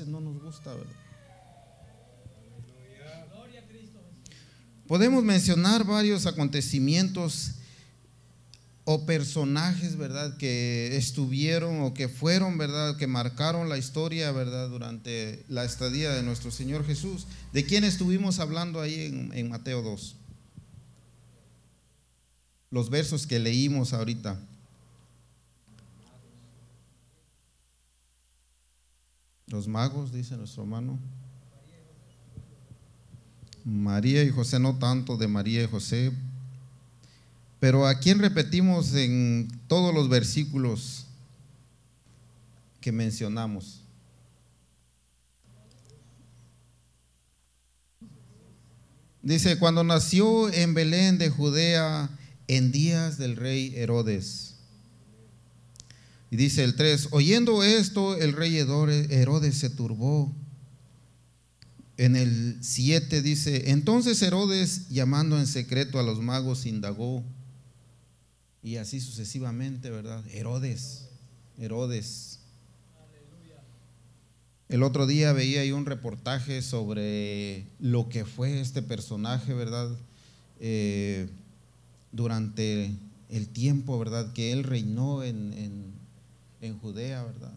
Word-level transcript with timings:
no 0.00 0.20
nos 0.20 0.42
gusta. 0.42 0.74
Podemos 4.86 5.22
mencionar 5.22 5.84
varios 5.84 6.26
acontecimientos 6.26 7.52
o 8.84 9.06
personajes, 9.06 9.96
¿verdad? 9.96 10.36
Que 10.36 10.96
estuvieron 10.96 11.82
o 11.82 11.94
que 11.94 12.08
fueron, 12.08 12.58
¿verdad? 12.58 12.96
Que 12.96 13.06
marcaron 13.06 13.68
la 13.68 13.78
historia, 13.78 14.32
¿verdad? 14.32 14.68
Durante 14.68 15.44
la 15.48 15.64
estadía 15.64 16.10
de 16.10 16.22
nuestro 16.22 16.50
Señor 16.50 16.84
Jesús. 16.84 17.26
¿De 17.52 17.64
quién 17.64 17.84
estuvimos 17.84 18.40
hablando 18.40 18.80
ahí 18.80 19.06
en, 19.06 19.30
en 19.34 19.48
Mateo 19.48 19.82
2? 19.82 20.16
Los 22.70 22.90
versos 22.90 23.26
que 23.26 23.38
leímos 23.38 23.92
ahorita. 23.92 24.40
Los 29.52 29.68
magos, 29.68 30.10
dice 30.14 30.34
nuestro 30.34 30.62
hermano. 30.62 30.98
María 33.66 34.24
y 34.24 34.30
José, 34.30 34.58
no 34.58 34.78
tanto 34.78 35.18
de 35.18 35.28
María 35.28 35.62
y 35.62 35.66
José, 35.66 36.10
pero 37.60 37.86
a 37.86 37.98
quién 37.98 38.18
repetimos 38.18 38.94
en 38.94 39.52
todos 39.68 39.94
los 39.94 40.08
versículos 40.08 41.04
que 42.80 42.92
mencionamos. 42.92 43.82
Dice, 49.20 49.58
cuando 49.58 49.84
nació 49.84 50.50
en 50.50 50.72
Belén 50.72 51.18
de 51.18 51.28
Judea 51.28 52.08
en 52.48 52.72
días 52.72 53.18
del 53.18 53.36
rey 53.36 53.74
Herodes. 53.76 54.51
Y 56.32 56.36
dice 56.36 56.64
el 56.64 56.76
3, 56.76 57.08
oyendo 57.10 57.62
esto, 57.62 58.16
el 58.16 58.32
rey 58.32 58.56
Herodes 58.56 59.54
se 59.54 59.68
turbó. 59.68 60.34
En 61.98 62.16
el 62.16 62.56
7 62.62 63.20
dice, 63.20 63.70
entonces 63.70 64.22
Herodes, 64.22 64.88
llamando 64.88 65.38
en 65.38 65.46
secreto 65.46 65.98
a 65.98 66.02
los 66.02 66.22
magos, 66.22 66.64
indagó 66.64 67.22
y 68.62 68.76
así 68.76 68.98
sucesivamente, 68.98 69.90
¿verdad? 69.90 70.24
Herodes, 70.30 71.10
Herodes. 71.58 72.38
El 74.70 74.84
otro 74.84 75.06
día 75.06 75.34
veía 75.34 75.60
ahí 75.60 75.72
un 75.72 75.84
reportaje 75.84 76.62
sobre 76.62 77.66
lo 77.78 78.08
que 78.08 78.24
fue 78.24 78.58
este 78.62 78.80
personaje, 78.80 79.52
¿verdad? 79.52 79.94
Eh, 80.60 81.28
durante 82.10 82.90
el 83.28 83.48
tiempo, 83.48 83.98
¿verdad? 83.98 84.32
Que 84.32 84.52
él 84.52 84.64
reinó 84.64 85.22
en, 85.24 85.52
en, 85.52 86.01
Judea, 86.70 87.24
¿verdad? 87.24 87.52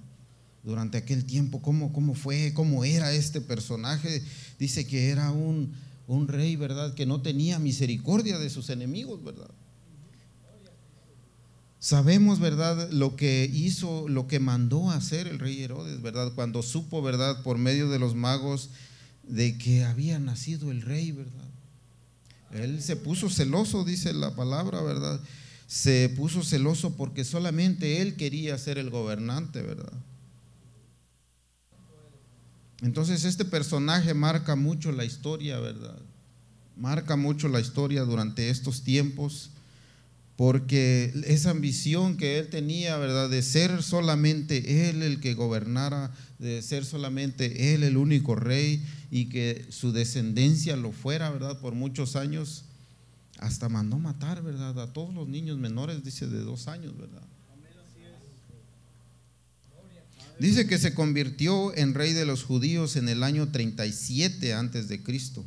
Durante 0.64 0.98
aquel 0.98 1.26
tiempo, 1.26 1.62
¿cómo, 1.62 1.94
¿cómo 1.94 2.16
fue? 2.16 2.54
¿Cómo 2.54 2.84
era 2.84 3.12
este 3.12 3.40
personaje? 3.40 4.24
Dice 4.58 4.88
que 4.88 5.10
era 5.10 5.32
un, 5.32 5.74
un 6.08 6.28
rey, 6.28 6.56
¿verdad? 6.56 6.96
Que 6.96 7.06
no 7.06 7.22
tenía 7.22 7.60
misericordia 7.60 8.40
de 8.40 8.50
sus 8.50 8.70
enemigos, 8.70 9.24
¿verdad? 9.24 9.52
Sabemos, 11.80 12.40
¿verdad?, 12.40 12.90
lo 12.90 13.16
que 13.16 13.48
hizo, 13.54 14.08
lo 14.10 14.28
que 14.28 14.40
mandó 14.40 14.90
hacer 14.90 15.28
el 15.28 15.38
rey 15.38 15.62
Herodes, 15.62 16.02
¿verdad? 16.02 16.34
Cuando 16.34 16.64
supo, 16.64 17.04
¿verdad?, 17.04 17.44
por 17.44 17.60
medio 17.60 17.90
de 17.92 18.00
los 18.00 18.16
magos 18.16 18.72
de 19.22 19.60
que 19.60 19.84
había 19.84 20.18
nacido 20.18 20.72
el 20.72 20.82
rey, 20.82 21.12
¿verdad? 21.12 21.48
Él 22.52 22.82
se 22.82 22.96
puso 22.96 23.30
celoso, 23.30 23.84
dice 23.84 24.14
la 24.14 24.36
palabra, 24.36 24.82
¿verdad? 24.82 25.22
Se 25.68 26.10
puso 26.10 26.44
celoso 26.44 26.96
porque 26.96 27.24
solamente 27.24 28.02
él 28.02 28.16
quería 28.16 28.58
ser 28.58 28.78
el 28.78 28.90
gobernante, 28.90 29.62
¿verdad? 29.62 29.94
Entonces 32.82 33.24
este 33.24 33.46
personaje 33.46 34.14
marca 34.14 34.56
mucho 34.56 34.92
la 34.92 35.06
historia, 35.06 35.60
¿verdad? 35.60 35.98
Marca 36.78 37.16
mucho 37.16 37.48
la 37.48 37.60
historia 37.60 38.04
durante 38.04 38.50
estos 38.50 38.84
tiempos 38.84 39.52
porque 40.36 41.14
esa 41.26 41.52
ambición 41.52 42.18
que 42.18 42.38
él 42.40 42.50
tenía, 42.50 42.98
¿verdad? 42.98 43.30
De 43.30 43.42
ser 43.42 43.82
solamente 43.82 44.90
él 44.90 45.02
el 45.02 45.22
que 45.22 45.34
gobernara, 45.34 46.14
de 46.40 46.62
ser 46.62 46.84
solamente 46.84 47.74
él 47.74 47.84
el 47.84 47.96
único 47.96 48.36
rey 48.36 48.84
y 49.12 49.30
que 49.30 49.66
su 49.70 49.94
descendencia 49.94 50.76
lo 50.76 50.92
fuera, 50.92 51.30
¿verdad? 51.30 51.60
Por 51.62 51.74
muchos 51.74 52.18
años, 52.18 52.66
hasta 53.40 53.70
mandó 53.70 54.00
matar, 54.00 54.42
¿verdad? 54.42 54.80
A 54.80 54.94
todos 54.94 55.14
los 55.14 55.28
niños 55.28 55.58
menores, 55.58 56.04
dice, 56.04 56.28
de 56.28 56.40
dos 56.40 56.68
años, 56.68 56.98
¿verdad? 56.98 57.24
Dice 60.40 60.68
que 60.68 60.78
se 60.78 60.94
convirtió 60.94 61.76
en 61.78 61.94
rey 61.94 62.12
de 62.12 62.26
los 62.26 62.44
judíos 62.44 62.98
en 62.98 63.08
el 63.08 63.24
año 63.24 63.52
37 63.52 64.54
antes 64.54 64.90
de 64.90 65.02
Cristo. 65.02 65.46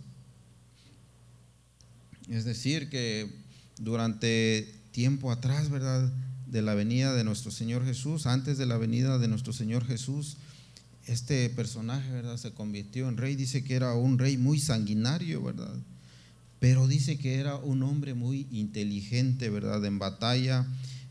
Es 2.29 2.45
decir, 2.45 2.89
que 2.89 3.31
durante 3.79 4.75
tiempo 4.91 5.31
atrás, 5.31 5.69
¿verdad? 5.69 6.11
De 6.47 6.63
la 6.63 6.75
venida 6.75 7.13
de 7.13 7.25
nuestro 7.25 7.51
Señor 7.51 7.85
Jesús, 7.85 8.27
antes 8.27 8.57
de 8.57 8.65
la 8.65 8.79
venida 8.79 9.19
de 9.19 9.29
nuestro 9.29 9.53
Señor 9.53 9.85
Jesús, 9.87 10.39
este 11.07 11.51
personaje, 11.51 12.11
¿verdad? 12.11 12.39
Se 12.39 12.53
convirtió 12.53 13.09
en 13.09 13.19
rey. 13.19 13.37
Dice 13.37 13.65
que 13.65 13.75
era 13.75 13.95
un 13.95 14.19
rey 14.19 14.39
muy 14.39 14.59
sanguinario, 14.59 15.43
¿verdad? 15.43 15.75
Pero 16.61 16.89
dice 16.89 17.19
que 17.19 17.37
era 17.37 17.57
un 17.57 17.83
hombre 17.83 18.15
muy 18.15 18.47
inteligente, 18.51 19.51
¿verdad? 19.51 19.85
En 19.85 19.99
batalla, 19.99 20.67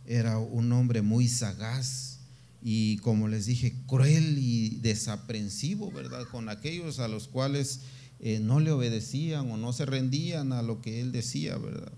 era 0.05 0.39
un 0.39 0.71
hombre 0.71 1.01
muy 1.01 1.27
sagaz 1.27 2.19
y, 2.61 2.97
como 2.97 3.27
les 3.27 3.45
dije, 3.45 3.73
cruel 3.87 4.37
y 4.37 4.77
desaprensivo, 4.81 5.91
¿verdad? 5.91 6.25
Con 6.31 6.49
aquellos 6.49 6.99
a 6.99 7.07
los 7.07 7.27
cuales 7.27 7.81
eh, 8.19 8.39
no 8.39 8.59
le 8.59 8.71
obedecían 8.71 9.49
o 9.51 9.57
no 9.57 9.73
se 9.73 9.85
rendían 9.85 10.51
a 10.51 10.61
lo 10.61 10.81
que 10.81 11.01
él 11.01 11.11
decía, 11.11 11.57
¿verdad? 11.57 11.93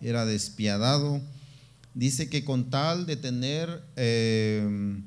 era 0.00 0.24
despiadado. 0.24 1.20
Dice 1.94 2.28
que 2.28 2.44
con 2.44 2.70
tal 2.70 3.06
de 3.06 3.16
tener 3.16 3.82
eh, 3.96 5.00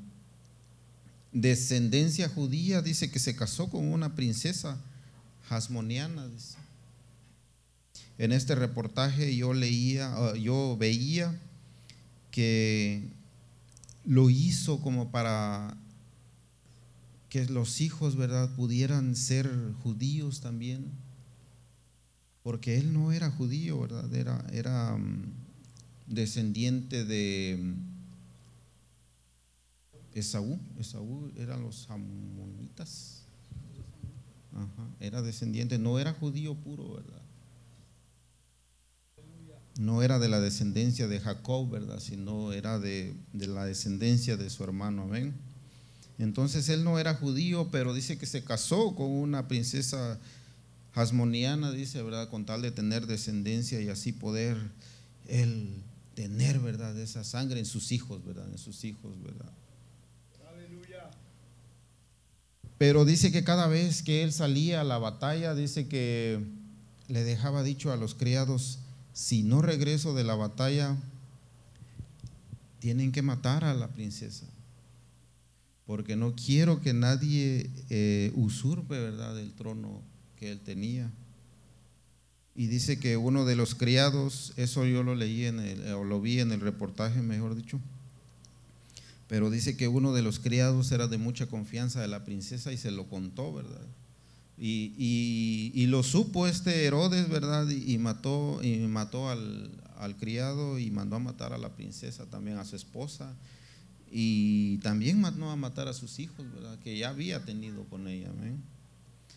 descendencia 1.32 2.28
judía, 2.28 2.82
dice 2.82 3.10
que 3.10 3.18
se 3.18 3.34
casó 3.34 3.70
con 3.70 3.86
una 3.88 4.14
princesa 4.14 4.78
jasmoniana. 5.48 6.28
En 8.18 8.32
este 8.32 8.54
reportaje 8.54 9.34
yo 9.36 9.54
leía, 9.54 10.12
ah, 10.14 10.34
yo 10.36 10.76
veía 10.78 11.38
que 12.30 13.08
lo 14.04 14.30
hizo 14.30 14.80
como 14.80 15.10
para 15.10 15.76
que 17.28 17.46
los 17.46 17.80
hijos, 17.80 18.16
¿verdad?, 18.16 18.54
pudieran 18.54 19.16
ser 19.16 19.50
judíos 19.82 20.40
también 20.40 20.90
porque 22.42 22.76
él 22.76 22.92
no 22.92 23.12
era 23.12 23.30
judío, 23.30 23.80
¿verdad? 23.80 24.12
Era, 24.52 24.96
mm, 24.96 25.32
descendiente 26.06 27.04
de 27.04 27.58
mm, 27.60 27.74
Esaú. 30.14 30.58
Esaú 30.78 31.30
eran 31.36 31.62
los 31.62 31.88
amonitas. 31.90 33.18
era 35.00 35.22
descendiente, 35.22 35.78
no 35.78 35.98
era 35.98 36.12
judío 36.12 36.54
puro, 36.54 36.94
¿verdad? 36.94 37.21
No 39.78 40.02
era 40.02 40.18
de 40.18 40.28
la 40.28 40.40
descendencia 40.40 41.08
de 41.08 41.20
Jacob, 41.20 41.70
¿verdad? 41.70 41.98
Sino 42.00 42.52
era 42.52 42.78
de, 42.78 43.14
de 43.32 43.46
la 43.46 43.64
descendencia 43.64 44.36
de 44.36 44.50
su 44.50 44.64
hermano, 44.64 45.02
amén. 45.02 45.34
Entonces 46.18 46.68
él 46.68 46.84
no 46.84 46.98
era 46.98 47.14
judío, 47.14 47.68
pero 47.70 47.94
dice 47.94 48.18
que 48.18 48.26
se 48.26 48.44
casó 48.44 48.94
con 48.94 49.10
una 49.10 49.48
princesa 49.48 50.18
Hasmoniana 50.94 51.72
dice, 51.72 52.02
¿verdad? 52.02 52.28
Con 52.28 52.44
tal 52.44 52.62
de 52.62 52.70
tener 52.70 53.06
descendencia 53.06 53.80
y 53.80 53.88
así 53.88 54.12
poder 54.12 54.58
él 55.26 55.82
tener, 56.14 56.58
¿verdad? 56.58 56.98
Esa 56.98 57.24
sangre 57.24 57.58
en 57.58 57.66
sus 57.66 57.92
hijos, 57.92 58.24
¿verdad? 58.24 58.46
En 58.50 58.58
sus 58.58 58.84
hijos, 58.84 59.22
¿verdad? 59.22 59.50
Aleluya. 60.50 61.10
Pero 62.76 63.06
dice 63.06 63.32
que 63.32 63.42
cada 63.42 63.68
vez 63.68 64.02
que 64.02 64.22
él 64.22 64.32
salía 64.32 64.82
a 64.82 64.84
la 64.84 64.98
batalla, 64.98 65.54
dice 65.54 65.88
que 65.88 66.44
le 67.08 67.24
dejaba 67.24 67.62
dicho 67.62 67.90
a 67.90 67.96
los 67.96 68.14
criados, 68.14 68.80
si 69.12 69.42
no 69.42 69.62
regreso 69.62 70.14
de 70.14 70.24
la 70.24 70.34
batalla, 70.34 70.96
tienen 72.78 73.12
que 73.12 73.22
matar 73.22 73.64
a 73.64 73.74
la 73.74 73.88
princesa. 73.88 74.46
Porque 75.86 76.16
no 76.16 76.34
quiero 76.34 76.80
que 76.80 76.94
nadie 76.94 77.70
eh, 77.90 78.32
usurpe, 78.34 78.98
¿verdad?, 78.98 79.38
el 79.38 79.52
trono 79.52 80.00
él 80.50 80.60
tenía. 80.60 81.10
Y 82.54 82.66
dice 82.66 82.98
que 82.98 83.16
uno 83.16 83.44
de 83.44 83.56
los 83.56 83.74
criados, 83.74 84.52
eso 84.56 84.84
yo 84.84 85.02
lo 85.02 85.14
leí 85.14 85.46
en 85.46 85.60
el, 85.60 85.92
o 85.92 86.04
lo 86.04 86.20
vi 86.20 86.40
en 86.40 86.52
el 86.52 86.60
reportaje, 86.60 87.22
mejor 87.22 87.54
dicho, 87.54 87.80
pero 89.28 89.48
dice 89.48 89.76
que 89.76 89.88
uno 89.88 90.12
de 90.12 90.20
los 90.20 90.38
criados 90.38 90.92
era 90.92 91.08
de 91.08 91.16
mucha 91.16 91.46
confianza 91.46 92.02
de 92.02 92.08
la 92.08 92.24
princesa 92.24 92.72
y 92.72 92.76
se 92.76 92.90
lo 92.90 93.08
contó, 93.08 93.54
¿verdad? 93.54 93.86
Y, 94.58 95.72
y, 95.74 95.86
lo 95.86 96.02
supo 96.02 96.46
este 96.46 96.84
Herodes, 96.84 97.28
¿verdad? 97.28 97.68
Y, 97.68 97.98
mató, 97.98 98.60
y 98.62 98.76
mató 98.86 99.28
al, 99.28 99.70
al, 99.98 100.16
criado 100.16 100.78
y 100.78 100.90
mandó 100.90 101.16
a 101.16 101.18
matar 101.18 101.52
a 101.52 101.58
la 101.58 101.70
princesa, 101.70 102.26
también 102.26 102.58
a 102.58 102.64
su 102.64 102.76
esposa. 102.76 103.34
y 104.10 104.78
también 104.78 105.20
mandó 105.20 105.50
a 105.50 105.56
matar 105.56 105.88
a 105.88 105.94
sus 105.94 106.18
hijos, 106.18 106.46
¿verdad? 106.54 106.78
Que 106.80 106.98
ya 106.98 107.08
había 107.08 107.44
tenido 107.44 107.84
con 107.84 108.06
ella, 108.06 108.28
amén. 108.28 108.62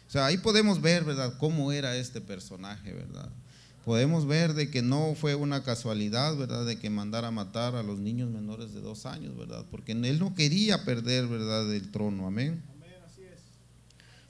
O 0.08 0.12
sea, 0.12 0.28
ahí 0.28 0.38
podemos 0.38 0.82
ver, 0.82 1.04
¿verdad?, 1.04 1.34
cómo 1.40 1.72
era 1.72 1.96
este 1.96 2.22
personaje, 2.22 2.94
¿verdad? 2.94 3.30
Podemos 3.84 4.26
ver 4.26 4.54
de 4.54 4.70
que 4.70 4.82
no 4.82 5.16
fue 5.16 5.36
una 5.36 5.64
casualidad, 5.64 6.36
¿verdad?, 6.36 6.66
de 6.66 6.78
que 6.78 6.90
mandara 6.90 7.30
a 7.30 7.32
matar 7.32 7.76
a 7.76 7.84
los 7.84 8.00
niños 8.00 8.30
menores 8.30 8.74
de 8.74 8.82
dos 8.82 9.06
años, 9.06 9.36
¿verdad? 9.36 9.66
Porque 9.72 9.94
él 9.94 10.20
no 10.20 10.36
quería 10.36 10.86
perder, 10.86 11.28
¿verdad?, 11.28 11.74
el 11.74 11.92
trono, 11.92 12.28
amén. 12.28 12.62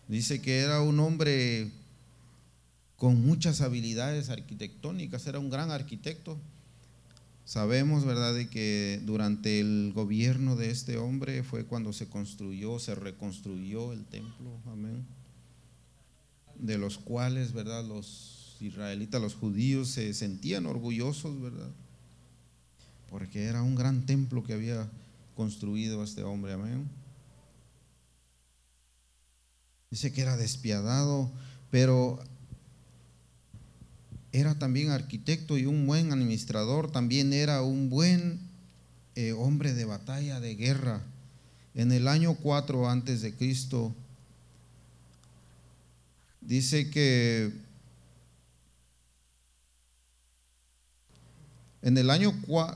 Dice 0.07 0.42
que 0.42 0.60
era 0.60 0.81
un 0.81 1.00
hombre 1.00 1.72
con 2.98 3.25
muchas 3.25 3.62
habilidades 3.62 4.30
arquitectónicas, 4.30 5.28
era 5.28 5.40
un 5.40 5.50
gran 5.50 5.72
arquitecto. 5.72 6.38
Sabemos, 7.44 8.06
¿verdad?, 8.06 8.34
de 8.34 8.50
que 8.50 9.02
durante 9.04 9.60
el 9.60 9.92
gobierno 9.94 10.56
de 10.56 10.72
este 10.72 10.98
hombre 10.98 11.44
fue 11.44 11.66
cuando 11.66 11.94
se 11.94 12.07
construyó, 12.07 12.80
se 12.80 12.96
reconstruyó 12.96 13.94
el 13.94 14.06
templo, 14.06 14.60
amén 14.66 15.06
de 16.60 16.78
los 16.78 16.98
cuales, 16.98 17.54
¿verdad? 17.54 17.86
Los 17.86 18.58
israelitas, 18.60 19.22
los 19.22 19.36
judíos 19.36 19.90
se 19.90 20.13
sentían 20.13 20.66
orgullosos, 20.66 21.40
¿verdad? 21.42 21.69
Porque 23.10 23.44
era 23.46 23.62
un 23.62 23.75
gran 23.75 24.06
templo 24.06 24.44
que 24.44 24.54
había 24.54 24.90
construido 25.36 26.04
este 26.04 26.24
hombre, 26.24 26.54
amén. 26.54 26.90
Dice 29.96 30.12
que 30.12 30.24
era 30.24 30.36
despiadado, 30.36 31.32
pero 31.72 32.20
era 34.34 34.60
también 34.60 34.90
arquitecto 34.90 35.58
y 35.58 35.68
un 35.68 35.88
buen 35.88 36.12
administrador, 36.12 36.92
también 36.92 37.32
era 37.32 37.62
un 37.62 37.90
buen 37.90 38.42
eh, 39.16 39.32
hombre 39.32 39.74
de 39.74 39.86
batalla, 39.86 40.42
de 40.42 40.56
guerra. 40.56 41.02
En 41.76 41.94
el 41.94 42.10
año 42.10 42.34
4 42.36 42.90
antes 42.90 43.22
de 43.22 43.36
Cristo, 43.36 43.96
dice 46.42 46.90
que 46.90 47.54
en 51.84 51.98
el, 51.98 52.10
año, 52.10 52.34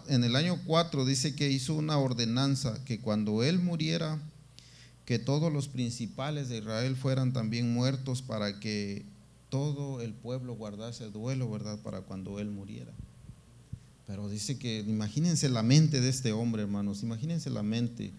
en 0.07 0.23
el 0.23 0.37
año 0.37 0.57
4 0.65 1.03
dice 1.03 1.35
que 1.35 1.51
hizo 1.51 1.73
una 1.73 1.97
ordenanza 1.97 2.81
que 2.85 3.01
cuando 3.01 3.43
él 3.43 3.59
muriera, 3.59 4.17
que 5.09 5.17
todos 5.17 5.51
los 5.51 5.67
principales 5.67 6.49
de 6.49 6.59
Israel 6.59 6.95
fueran 6.95 7.33
también 7.33 7.73
muertos 7.73 8.21
para 8.21 8.59
que 8.59 9.07
todo 9.49 10.01
el 10.01 10.13
pueblo 10.13 10.53
guardase 10.53 11.09
duelo, 11.09 11.49
¿verdad? 11.49 11.79
Para 11.79 12.01
cuando 12.01 12.37
él 12.37 12.51
muriera. 12.51 12.93
Pero 14.05 14.29
dice 14.29 14.59
que, 14.59 14.81
imagínense 14.81 15.49
la 15.49 15.63
mente 15.63 15.99
de 15.99 16.09
este 16.09 16.31
hombre, 16.31 16.61
hermanos, 16.61 17.01
imagínense 17.01 17.49
la 17.49 17.63
mente 17.63 18.13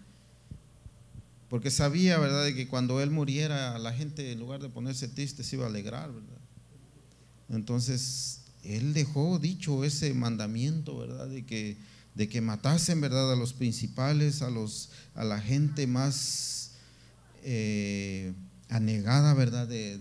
porque 1.47 1.71
sabía, 1.71 2.19
¿verdad?, 2.19 2.43
de 2.43 2.55
que 2.55 2.67
cuando 2.67 2.99
él 2.99 3.09
muriera, 3.09 3.79
la 3.79 3.93
gente 3.93 4.29
en 4.33 4.41
lugar 4.41 4.61
de 4.61 4.67
ponerse 4.67 5.07
triste 5.07 5.45
se 5.45 5.55
iba 5.55 5.63
a 5.63 5.69
alegrar, 5.69 6.11
¿verdad? 6.11 6.41
Entonces, 7.47 8.41
él 8.63 8.93
dejó 8.93 9.39
dicho 9.39 9.85
ese 9.85 10.13
mandamiento, 10.13 10.97
¿verdad?, 10.97 11.29
de 11.29 11.45
que, 11.45 11.77
de 12.15 12.27
que 12.27 12.41
matasen, 12.41 12.99
¿verdad?, 12.99 13.31
a 13.31 13.37
los 13.37 13.53
principales, 13.53 14.41
a, 14.41 14.49
los, 14.49 14.89
a 15.15 15.23
la 15.23 15.39
gente 15.39 15.87
más 15.87 16.60
eh, 17.43 18.33
anegada, 18.69 19.33
¿verdad?, 19.33 19.67
de, 19.67 19.97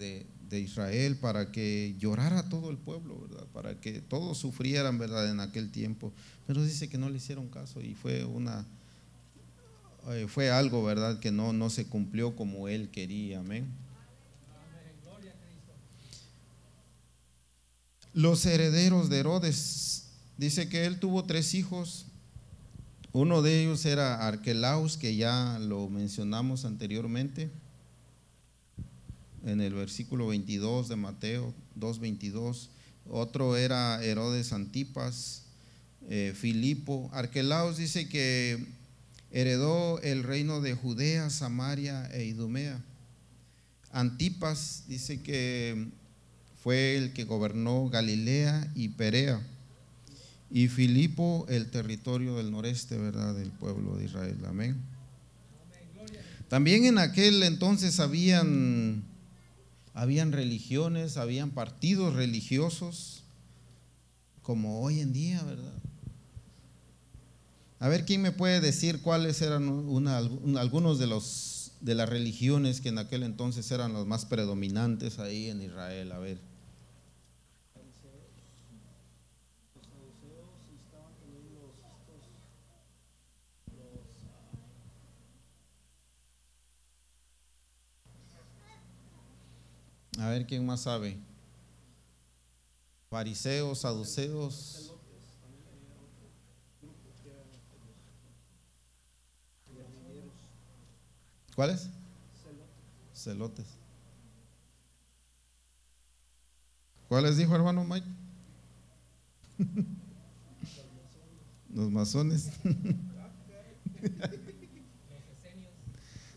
de 0.49 0.61
Israel, 0.61 1.17
para 1.17 1.53
que 1.53 1.95
llorara 1.99 2.49
todo 2.49 2.71
el 2.71 2.77
pueblo, 2.77 3.21
¿verdad? 3.21 3.47
Para 3.53 3.81
que 3.81 4.01
todos 4.01 4.39
sufrieran, 4.39 4.99
¿verdad? 4.99 5.31
En 5.31 5.41
aquel 5.41 5.71
tiempo. 5.71 6.13
Pero 6.47 6.65
dice 6.65 6.89
que 6.89 6.99
no 6.99 7.09
le 7.09 7.19
hicieron 7.19 7.49
caso 7.49 7.81
y 7.81 7.95
fue 7.95 8.25
una 8.25 8.67
eh, 10.09 10.27
fue 10.29 10.51
algo, 10.51 10.83
¿verdad?, 10.83 11.21
que 11.21 11.31
no, 11.31 11.53
no 11.53 11.71
se 11.71 11.87
cumplió 11.87 12.35
como 12.35 12.69
él 12.69 12.91
quería. 12.91 13.41
Amén. 13.41 13.69
Los 18.13 18.45
herederos 18.45 19.09
de 19.09 19.19
Herodes, 19.19 20.07
dice 20.37 20.69
que 20.69 20.87
él 20.87 20.99
tuvo 20.99 21.25
tres 21.25 21.55
hijos. 21.55 22.07
Uno 23.13 23.43
de 23.43 23.63
ellos 23.63 23.85
era 23.87 24.27
Arquelaus, 24.29 24.97
que 24.97 25.17
ya 25.17 25.59
lo 25.59 25.89
mencionamos 25.89 26.65
anteriormente 26.65 27.51
en 29.45 29.61
el 29.61 29.75
versículo 29.75 30.29
22 30.29 30.89
de 30.89 30.95
Mateo 30.95 31.53
2.22. 31.77 32.69
Otro 33.09 33.57
era 33.57 34.01
Herodes 34.05 34.53
Antipas, 34.53 35.43
eh, 36.09 36.35
Filipo. 36.37 37.11
Arquelaus 37.13 37.79
dice 37.79 38.09
que 38.09 38.65
heredó 39.33 40.01
el 40.03 40.23
reino 40.23 40.61
de 40.61 40.75
Judea, 40.75 41.31
Samaria 41.31 42.09
e 42.13 42.25
Idumea. 42.27 42.81
Antipas 43.91 44.85
dice 44.87 45.21
que 45.21 45.89
fue 46.63 46.97
el 46.97 47.13
que 47.13 47.25
gobernó 47.25 47.89
Galilea 47.89 48.71
y 48.77 48.91
Perea. 48.91 49.41
Y 50.51 50.69
Filipo 50.69 51.47
el 51.49 51.71
territorio 51.71 52.37
del 52.37 52.51
noreste, 52.51 52.99
¿verdad? 52.99 53.35
Del 53.35 53.51
pueblo 53.51 53.97
de 53.97 54.07
Israel. 54.07 54.39
Amén. 54.47 54.77
También 56.49 56.85
en 56.85 56.99
aquel 56.99 57.45
entonces 57.45 58.01
habían, 58.01 59.05
habían 59.95 60.33
religiones, 60.33 61.17
habían 61.17 61.51
partidos 61.51 62.15
religiosos, 62.15 63.23
como 64.43 64.81
hoy 64.81 64.99
en 64.99 65.13
día, 65.13 65.41
¿verdad? 65.45 65.73
A 67.79 67.89
ver, 67.89 68.05
¿quién 68.05 68.21
me 68.21 68.33
puede 68.33 68.61
decir 68.61 69.01
cuáles 69.01 69.41
eran 69.43 69.69
algunos 70.59 70.99
de, 70.99 71.07
los, 71.07 71.73
de 71.81 71.95
las 71.95 72.09
religiones 72.09 72.81
que 72.81 72.89
en 72.89 72.99
aquel 72.99 73.23
entonces 73.23 73.71
eran 73.71 73.93
los 73.93 74.07
más 74.09 74.27
predominantes 74.27 75.21
ahí 75.21 75.49
en 75.49 75.63
Israel? 75.63 76.11
A 76.11 76.19
ver. 76.19 76.50
A 90.19 90.29
ver, 90.29 90.47
¿quién 90.47 90.67
más 90.67 90.83
sabe? 90.83 91.19
Fariseos, 93.09 93.81
saduceos. 93.81 94.93
¿Cuáles? 101.55 101.89
Celotes. 103.15 103.67
¿Cuáles 107.09 107.37
dijo 107.37 107.55
hermano 107.55 107.85
Mike? 107.85 108.07
Los 111.75 111.91
masones. 111.91 112.51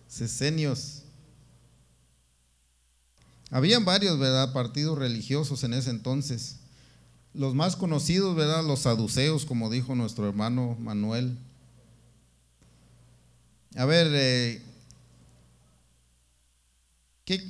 Cesenios. 0.07 1.02
Habían 3.53 3.85
varios, 3.85 4.17
¿verdad? 4.17 4.51
Partidos 4.51 4.97
religiosos 4.97 5.63
en 5.63 5.75
ese 5.75 5.91
entonces. 5.91 6.55
Los 7.35 7.53
más 7.53 7.75
conocidos, 7.75 8.35
¿verdad? 8.35 8.63
Los 8.65 8.79
saduceos, 8.79 9.45
como 9.45 9.69
dijo 9.69 9.93
nuestro 9.93 10.27
hermano 10.27 10.75
Manuel. 10.79 11.37
A 13.75 13.85
ver, 13.85 14.07
eh, 14.11 14.61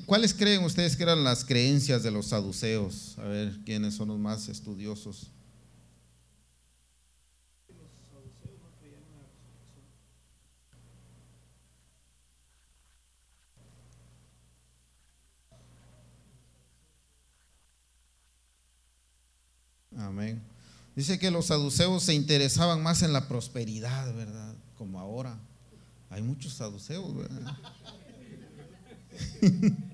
¿Cuáles 0.05 0.33
creen 0.33 0.65
ustedes 0.65 0.97
que 0.97 1.03
eran 1.03 1.23
las 1.23 1.45
creencias 1.45 2.03
de 2.03 2.11
los 2.11 2.27
saduceos? 2.27 3.17
A 3.17 3.23
ver, 3.23 3.57
¿quiénes 3.65 3.93
son 3.93 4.09
los 4.09 4.19
más 4.19 4.49
estudiosos? 4.49 5.31
Amén. 19.97 20.41
Dice 20.95 21.17
que 21.17 21.31
los 21.31 21.47
saduceos 21.47 22.03
se 22.03 22.13
interesaban 22.13 22.83
más 22.83 23.01
en 23.01 23.13
la 23.13 23.27
prosperidad, 23.27 24.13
¿verdad? 24.13 24.53
Como 24.77 24.99
ahora. 24.99 25.39
Hay 26.09 26.21
muchos 26.21 26.53
saduceos, 26.53 27.15
¿verdad? 27.15 27.57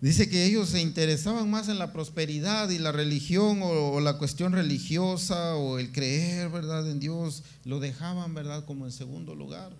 Dice 0.00 0.30
que 0.30 0.46
ellos 0.46 0.70
se 0.70 0.80
interesaban 0.80 1.50
más 1.50 1.68
en 1.68 1.78
la 1.78 1.92
prosperidad 1.92 2.70
y 2.70 2.78
la 2.78 2.90
religión 2.90 3.60
o, 3.62 4.00
la 4.00 4.16
cuestión 4.16 4.52
religiosa 4.52 5.56
o 5.56 5.78
el 5.78 5.92
creer, 5.92 6.48
¿verdad? 6.48 6.90
En 6.90 7.00
Dios, 7.00 7.42
lo 7.64 7.80
dejaban, 7.80 8.34
¿verdad? 8.34 8.64
Como 8.64 8.86
en 8.86 8.92
segundo 8.92 9.34
lugar. 9.34 9.72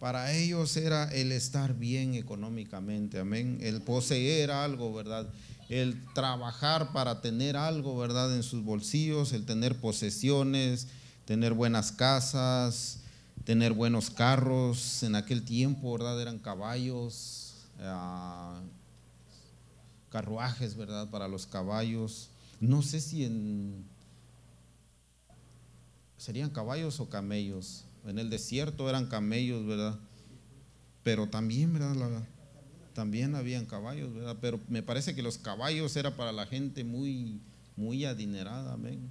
Para 0.00 0.32
ellos 0.32 0.76
era 0.76 1.04
el 1.12 1.30
estar 1.30 1.74
bien 1.74 2.14
económicamente, 2.14 3.20
amén. 3.20 3.58
El 3.62 3.82
poseer 3.82 4.50
algo, 4.50 4.92
¿verdad? 4.92 5.28
El 5.68 6.00
trabajar 6.14 6.92
para 6.92 7.20
tener 7.20 7.56
algo, 7.56 7.98
¿verdad? 7.98 8.34
En 8.34 8.42
sus 8.42 8.64
bolsillos, 8.64 9.32
el 9.32 9.44
tener 9.44 9.76
posesiones, 9.80 10.86
tener 11.24 11.54
buenas 11.54 11.90
casas, 11.90 13.00
tener 13.44 13.72
buenos 13.72 14.10
carros. 14.10 15.02
En 15.02 15.16
aquel 15.16 15.44
tiempo, 15.44 15.92
¿verdad? 15.92 16.20
Eran 16.20 16.38
caballos, 16.38 17.54
ah, 17.80 18.60
carruajes, 20.10 20.76
¿verdad? 20.76 21.10
Para 21.10 21.26
los 21.26 21.46
caballos. 21.46 22.28
No 22.60 22.82
sé 22.82 23.00
si 23.00 23.24
en... 23.24 23.84
Serían 26.16 26.50
caballos 26.50 27.00
o 27.00 27.08
camellos. 27.10 27.84
En 28.06 28.18
el 28.18 28.30
desierto 28.30 28.88
eran 28.88 29.06
camellos, 29.06 29.66
¿verdad? 29.66 29.98
Pero 31.02 31.28
también, 31.28 31.72
¿verdad? 31.72 32.24
También 32.96 33.34
habían 33.34 33.66
caballos, 33.66 34.14
¿verdad? 34.14 34.38
Pero 34.40 34.58
me 34.68 34.82
parece 34.82 35.14
que 35.14 35.22
los 35.22 35.36
caballos 35.36 35.94
era 35.96 36.16
para 36.16 36.32
la 36.32 36.46
gente 36.46 36.82
muy, 36.82 37.42
muy 37.76 38.06
adinerada, 38.06 38.72
amén. 38.72 39.10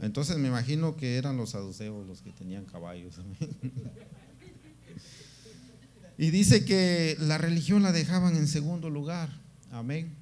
Entonces 0.00 0.38
me 0.38 0.46
imagino 0.46 0.96
que 0.96 1.16
eran 1.16 1.36
los 1.36 1.50
saduceos 1.50 2.06
los 2.06 2.22
que 2.22 2.30
tenían 2.30 2.64
caballos, 2.66 3.18
amén. 3.18 3.36
Y 6.16 6.30
dice 6.30 6.64
que 6.64 7.16
la 7.18 7.36
religión 7.36 7.82
la 7.82 7.90
dejaban 7.90 8.36
en 8.36 8.46
segundo 8.46 8.90
lugar, 8.90 9.28
amén. 9.72 10.14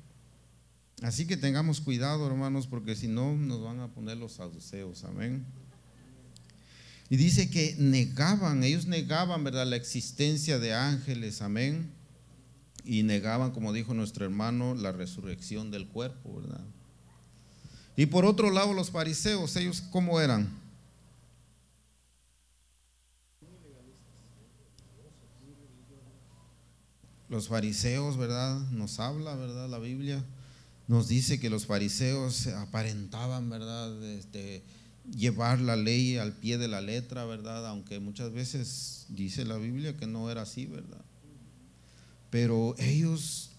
Así 1.02 1.26
que 1.26 1.36
tengamos 1.36 1.82
cuidado, 1.82 2.26
hermanos, 2.26 2.66
porque 2.66 2.96
si 2.96 3.06
no 3.06 3.36
nos 3.36 3.62
van 3.62 3.80
a 3.80 3.88
poner 3.88 4.16
los 4.16 4.32
saduceos, 4.32 5.04
amén. 5.04 5.44
Y 7.10 7.16
dice 7.16 7.50
que 7.50 7.76
negaban, 7.78 8.64
ellos 8.64 8.86
negaban, 8.86 9.44
¿verdad?, 9.44 9.66
la 9.66 9.76
existencia 9.76 10.58
de 10.58 10.72
ángeles, 10.72 11.42
amén 11.42 11.97
y 12.88 13.02
negaban, 13.02 13.50
como 13.50 13.74
dijo 13.74 13.92
nuestro 13.92 14.24
hermano, 14.24 14.74
la 14.74 14.92
resurrección 14.92 15.70
del 15.70 15.86
cuerpo, 15.86 16.40
¿verdad? 16.40 16.64
Y 17.96 18.06
por 18.06 18.24
otro 18.24 18.50
lado, 18.50 18.72
los 18.72 18.90
fariseos, 18.90 19.54
ellos 19.56 19.82
cómo 19.90 20.22
eran? 20.22 20.48
Los 27.28 27.48
fariseos, 27.48 28.16
¿verdad? 28.16 28.58
Nos 28.70 28.98
habla, 29.00 29.36
¿verdad? 29.36 29.68
La 29.68 29.78
Biblia 29.78 30.24
nos 30.86 31.08
dice 31.08 31.38
que 31.38 31.50
los 31.50 31.66
fariseos 31.66 32.46
aparentaban, 32.46 33.50
¿verdad? 33.50 34.02
Este, 34.02 34.62
llevar 35.14 35.60
la 35.60 35.76
ley 35.76 36.16
al 36.16 36.32
pie 36.32 36.56
de 36.56 36.68
la 36.68 36.80
letra, 36.80 37.26
¿verdad? 37.26 37.66
Aunque 37.66 38.00
muchas 38.00 38.32
veces 38.32 39.04
dice 39.10 39.44
la 39.44 39.58
Biblia 39.58 39.94
que 39.94 40.06
no 40.06 40.30
era 40.30 40.42
así, 40.42 40.64
¿verdad? 40.64 41.04
Pero 42.30 42.74
ellos 42.78 43.50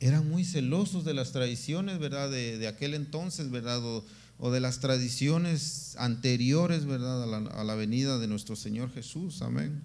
eran 0.00 0.28
muy 0.28 0.44
celosos 0.44 1.04
de 1.04 1.14
las 1.14 1.32
tradiciones, 1.32 1.98
¿verdad? 1.98 2.30
De, 2.30 2.66
aquel 2.66 2.94
entonces, 2.94 3.50
¿verdad? 3.50 3.82
O, 4.38 4.50
de 4.50 4.60
las 4.60 4.80
tradiciones 4.80 5.94
anteriores, 5.98 6.86
¿verdad? 6.86 7.22
A 7.52 7.64
la, 7.64 7.74
venida 7.74 8.18
de 8.18 8.26
nuestro 8.26 8.56
Señor 8.56 8.92
Jesús, 8.92 9.42
amén. 9.42 9.82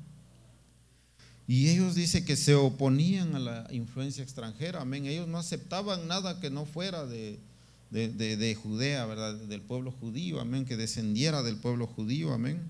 Y 1.47 1.69
ellos 1.69 1.93
dicen 1.93 2.25
que 2.25 2.37
se 2.37 2.55
oponían 2.55 3.35
a 3.35 3.39
la 3.39 3.67
influencia 3.69 4.23
extranjera, 4.23 4.81
amén. 4.81 5.05
Ellos 5.05 5.27
no 5.27 5.37
aceptaban 5.37 6.07
nada 6.07 6.39
que 6.39 6.49
no 6.49 6.65
fuera 6.65 7.05
de, 7.05 7.37
de 7.91 8.55
Judea, 8.55 9.05
¿verdad? 9.05 9.35
Del 9.35 9.61
pueblo 9.61 9.91
judío, 9.91 10.39
amén. 10.39 10.65
Que 10.65 10.77
descendiera 10.77 11.43
del 11.43 11.57
pueblo 11.57 11.85
judío, 11.85 12.33
amén. 12.33 12.61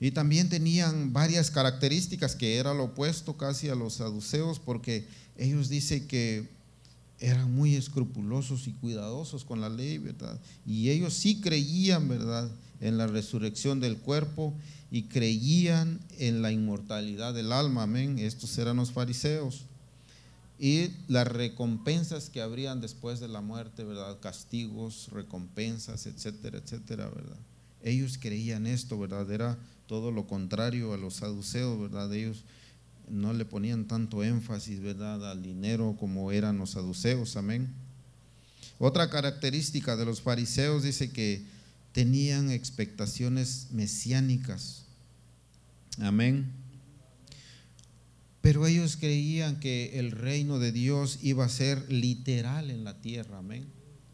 Y 0.00 0.12
también 0.12 0.48
tenían 0.48 1.12
varias 1.12 1.50
características 1.50 2.34
que 2.34 2.56
era 2.56 2.72
lo 2.72 2.84
opuesto 2.84 3.36
casi 3.36 3.68
a 3.68 3.74
los 3.74 3.94
saduceos 3.94 4.58
porque 4.58 5.06
ellos 5.36 5.68
dicen 5.68 6.08
que 6.08 6.48
eran 7.18 7.52
muy 7.54 7.74
escrupulosos 7.74 8.66
y 8.66 8.72
cuidadosos 8.72 9.44
con 9.44 9.60
la 9.60 9.68
ley, 9.68 9.98
¿verdad? 9.98 10.40
Y 10.66 10.88
ellos 10.88 11.12
sí 11.14 11.40
creían, 11.40 12.08
¿verdad?, 12.08 12.50
en 12.80 12.96
la 12.96 13.06
resurrección 13.06 13.78
del 13.78 13.98
cuerpo 13.98 14.54
y 14.90 15.02
creían 15.02 16.00
en 16.18 16.40
la 16.40 16.50
inmortalidad 16.50 17.34
del 17.34 17.52
alma, 17.52 17.82
amén. 17.82 18.18
Estos 18.18 18.56
eran 18.56 18.78
los 18.78 18.90
fariseos. 18.90 19.66
Y 20.58 20.90
las 21.08 21.26
recompensas 21.26 22.30
que 22.30 22.42
habrían 22.42 22.80
después 22.80 23.20
de 23.20 23.28
la 23.28 23.40
muerte, 23.40 23.84
¿verdad? 23.84 24.18
Castigos, 24.20 25.08
recompensas, 25.10 26.06
etcétera, 26.06 26.58
etcétera, 26.58 27.08
¿verdad? 27.08 27.38
Ellos 27.82 28.18
creían 28.18 28.66
esto, 28.66 28.98
¿verdad? 28.98 29.30
Era 29.30 29.58
todo 29.90 30.12
lo 30.12 30.28
contrario 30.28 30.94
a 30.94 30.96
los 30.96 31.14
saduceos, 31.14 31.80
¿verdad? 31.80 32.14
Ellos 32.14 32.44
no 33.08 33.32
le 33.32 33.44
ponían 33.44 33.88
tanto 33.88 34.22
énfasis, 34.22 34.78
¿verdad?, 34.78 35.28
al 35.28 35.42
dinero 35.42 35.96
como 35.98 36.30
eran 36.30 36.58
los 36.58 36.70
saduceos, 36.70 37.36
amén. 37.36 37.74
Otra 38.78 39.10
característica 39.10 39.96
de 39.96 40.04
los 40.04 40.22
fariseos 40.22 40.84
dice 40.84 41.10
que 41.10 41.44
tenían 41.90 42.52
expectaciones 42.52 43.66
mesiánicas, 43.72 44.84
amén. 45.98 46.52
Pero 48.42 48.68
ellos 48.68 48.96
creían 48.96 49.58
que 49.58 49.98
el 49.98 50.12
reino 50.12 50.60
de 50.60 50.70
Dios 50.70 51.18
iba 51.20 51.44
a 51.44 51.48
ser 51.48 51.90
literal 51.90 52.70
en 52.70 52.84
la 52.84 53.00
tierra, 53.00 53.38
amén. 53.38 53.66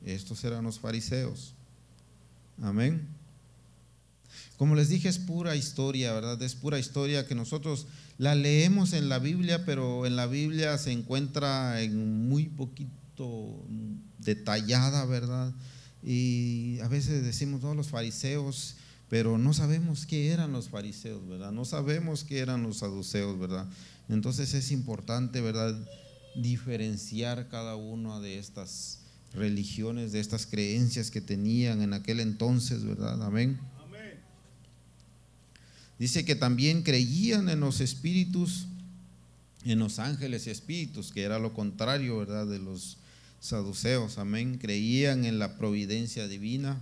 Estos 0.06 0.42
eran 0.42 0.64
los 0.64 0.78
fariseos, 0.78 1.52
amén. 2.62 3.15
Como 4.56 4.74
les 4.74 4.88
dije, 4.88 5.08
es 5.08 5.18
pura 5.18 5.54
historia, 5.54 6.12
¿verdad? 6.14 6.40
Es 6.42 6.54
pura 6.54 6.78
historia 6.78 7.26
que 7.26 7.34
nosotros 7.34 7.86
la 8.16 8.34
leemos 8.34 8.94
en 8.94 9.08
la 9.08 9.18
Biblia, 9.18 9.64
pero 9.66 10.06
en 10.06 10.16
la 10.16 10.26
Biblia 10.26 10.78
se 10.78 10.92
encuentra 10.92 11.82
en 11.82 12.28
muy 12.28 12.44
poquito 12.44 13.66
detallada, 14.18 15.04
¿verdad? 15.04 15.52
Y 16.02 16.78
a 16.80 16.88
veces 16.88 17.22
decimos 17.22 17.60
todos 17.60 17.76
los 17.76 17.88
fariseos, 17.88 18.76
pero 19.08 19.38
no 19.38 19.52
sabemos 19.52 20.06
qué 20.06 20.28
eran 20.28 20.52
los 20.52 20.68
fariseos, 20.68 21.26
¿verdad? 21.28 21.52
No 21.52 21.64
sabemos 21.64 22.24
qué 22.24 22.38
eran 22.38 22.62
los 22.62 22.78
saduceos, 22.78 23.38
¿verdad? 23.38 23.66
Entonces 24.08 24.54
es 24.54 24.72
importante, 24.72 25.40
¿verdad? 25.40 25.76
Diferenciar 26.34 27.48
cada 27.48 27.76
una 27.76 28.20
de 28.20 28.38
estas 28.38 29.00
religiones, 29.34 30.12
de 30.12 30.20
estas 30.20 30.46
creencias 30.46 31.10
que 31.10 31.20
tenían 31.20 31.82
en 31.82 31.92
aquel 31.92 32.20
entonces, 32.20 32.84
¿verdad? 32.84 33.22
Amén. 33.22 33.58
Dice 35.98 36.24
que 36.24 36.36
también 36.36 36.82
creían 36.82 37.48
en 37.48 37.60
los 37.60 37.80
espíritus, 37.80 38.66
en 39.64 39.78
los 39.78 39.98
ángeles 39.98 40.46
y 40.46 40.50
espíritus, 40.50 41.10
que 41.10 41.22
era 41.22 41.38
lo 41.38 41.54
contrario, 41.54 42.18
¿verdad?, 42.18 42.46
de 42.46 42.58
los 42.58 42.98
saduceos, 43.40 44.18
amén. 44.18 44.58
Creían 44.58 45.24
en 45.24 45.38
la 45.38 45.56
providencia 45.56 46.28
divina, 46.28 46.80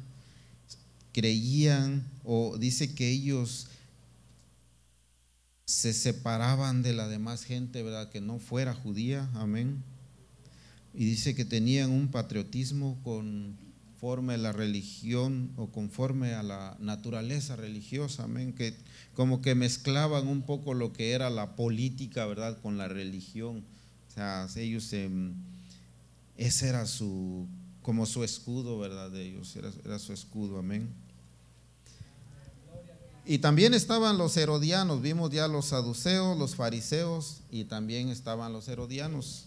creían, 1.12 2.04
o 2.25 2.59
dice 2.59 2.94
que 2.94 3.09
ellos 3.09 3.68
se 5.64 5.92
separaban 5.92 6.83
de 6.83 6.92
la 6.92 7.09
demás 7.09 7.44
gente, 7.44 7.83
¿verdad?, 7.83 8.11
que 8.11 8.21
no 8.21 8.38
fuera 8.38 8.75
judía, 8.75 9.30
amén. 9.35 9.83
Y 10.92 11.04
dice 11.04 11.35
que 11.35 11.44
tenían 11.44 11.90
un 11.90 12.09
patriotismo 12.09 13.00
con 13.02 13.56
conforme 13.95 14.35
a 14.35 14.39
la 14.39 14.53
religión 14.53 15.53
o 15.57 15.69
conforme 15.69 16.35
a 16.35 16.43
la 16.43 16.77
naturaleza 16.81 17.55
religiosa, 17.55 18.25
amén, 18.25 18.53
que 18.53 18.75
como 19.15 19.41
que 19.41 19.55
mezclaban 19.55 20.27
un 20.27 20.43
poco 20.43 20.75
lo 20.75 20.93
que 20.93 21.13
era 21.13 21.31
la 21.31 21.55
política, 21.55 22.27
¿verdad?, 22.27 22.59
con 22.61 22.77
la 22.77 22.89
religión. 22.89 23.65
O 24.09 24.13
sea, 24.13 24.49
ellos, 24.57 24.93
ese 26.37 26.69
era 26.69 26.87
su, 26.87 27.47
como 27.83 28.05
su 28.05 28.25
escudo, 28.25 28.79
¿verdad?, 28.79 29.11
de 29.11 29.27
ellos, 29.27 29.55
era, 29.55 29.71
era 29.85 29.99
su 29.99 30.13
escudo, 30.13 30.59
amén. 30.59 30.89
Y 33.25 33.39
también 33.39 33.73
estaban 33.75 34.19
los 34.19 34.37
herodianos, 34.37 35.01
vimos 35.01 35.31
ya 35.31 35.49
los 35.49 35.67
saduceos, 35.67 36.37
los 36.37 36.57
fariseos, 36.57 37.43
y 37.51 37.65
también 37.65 38.09
estaban 38.09 38.53
los 38.53 38.69
herodianos. 38.69 39.47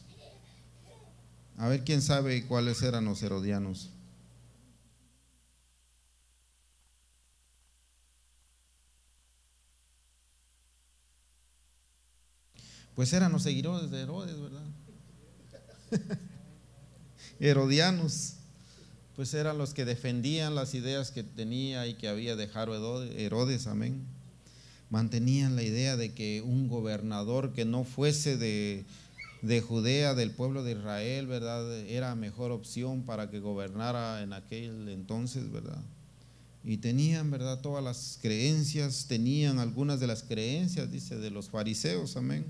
A 1.57 1.67
ver 1.67 1.83
quién 1.83 2.01
sabe 2.01 2.47
cuáles 2.47 2.81
eran 2.81 3.05
los 3.05 3.21
herodianos. 3.21 3.91
Pues 12.97 13.13
eran 13.13 13.31
los 13.31 13.43
seguidores 13.43 13.91
de 13.91 14.01
Herodes, 14.01 14.35
¿verdad? 14.41 14.63
Herodianos, 17.39 18.37
pues 19.15 19.35
eran 19.35 19.59
los 19.59 19.75
que 19.75 19.85
defendían 19.85 20.55
las 20.55 20.73
ideas 20.73 21.11
que 21.11 21.21
tenía 21.21 21.85
y 21.85 21.93
que 21.93 22.07
había 22.07 22.35
dejado 22.35 23.03
Herodes, 23.03 23.67
amén. 23.67 24.03
Mantenían 24.89 25.55
la 25.55 25.61
idea 25.61 25.95
de 25.95 26.15
que 26.15 26.41
un 26.41 26.69
gobernador 26.69 27.53
que 27.53 27.65
no 27.65 27.83
fuese 27.83 28.35
de, 28.35 28.83
de 29.43 29.61
Judea, 29.61 30.15
del 30.15 30.31
pueblo 30.31 30.63
de 30.63 30.71
Israel, 30.71 31.27
¿verdad? 31.27 31.71
Era 31.81 32.15
mejor 32.15 32.49
opción 32.49 33.03
para 33.03 33.29
que 33.29 33.39
gobernara 33.39 34.23
en 34.23 34.33
aquel 34.33 34.89
entonces, 34.89 35.51
¿verdad? 35.51 35.83
Y 36.63 36.77
tenían, 36.77 37.29
¿verdad? 37.29 37.61
Todas 37.61 37.83
las 37.83 38.17
creencias, 38.23 39.05
tenían 39.07 39.59
algunas 39.59 39.99
de 39.99 40.07
las 40.07 40.23
creencias, 40.23 40.91
dice, 40.91 41.17
de 41.17 41.29
los 41.29 41.51
fariseos, 41.51 42.17
amén. 42.17 42.43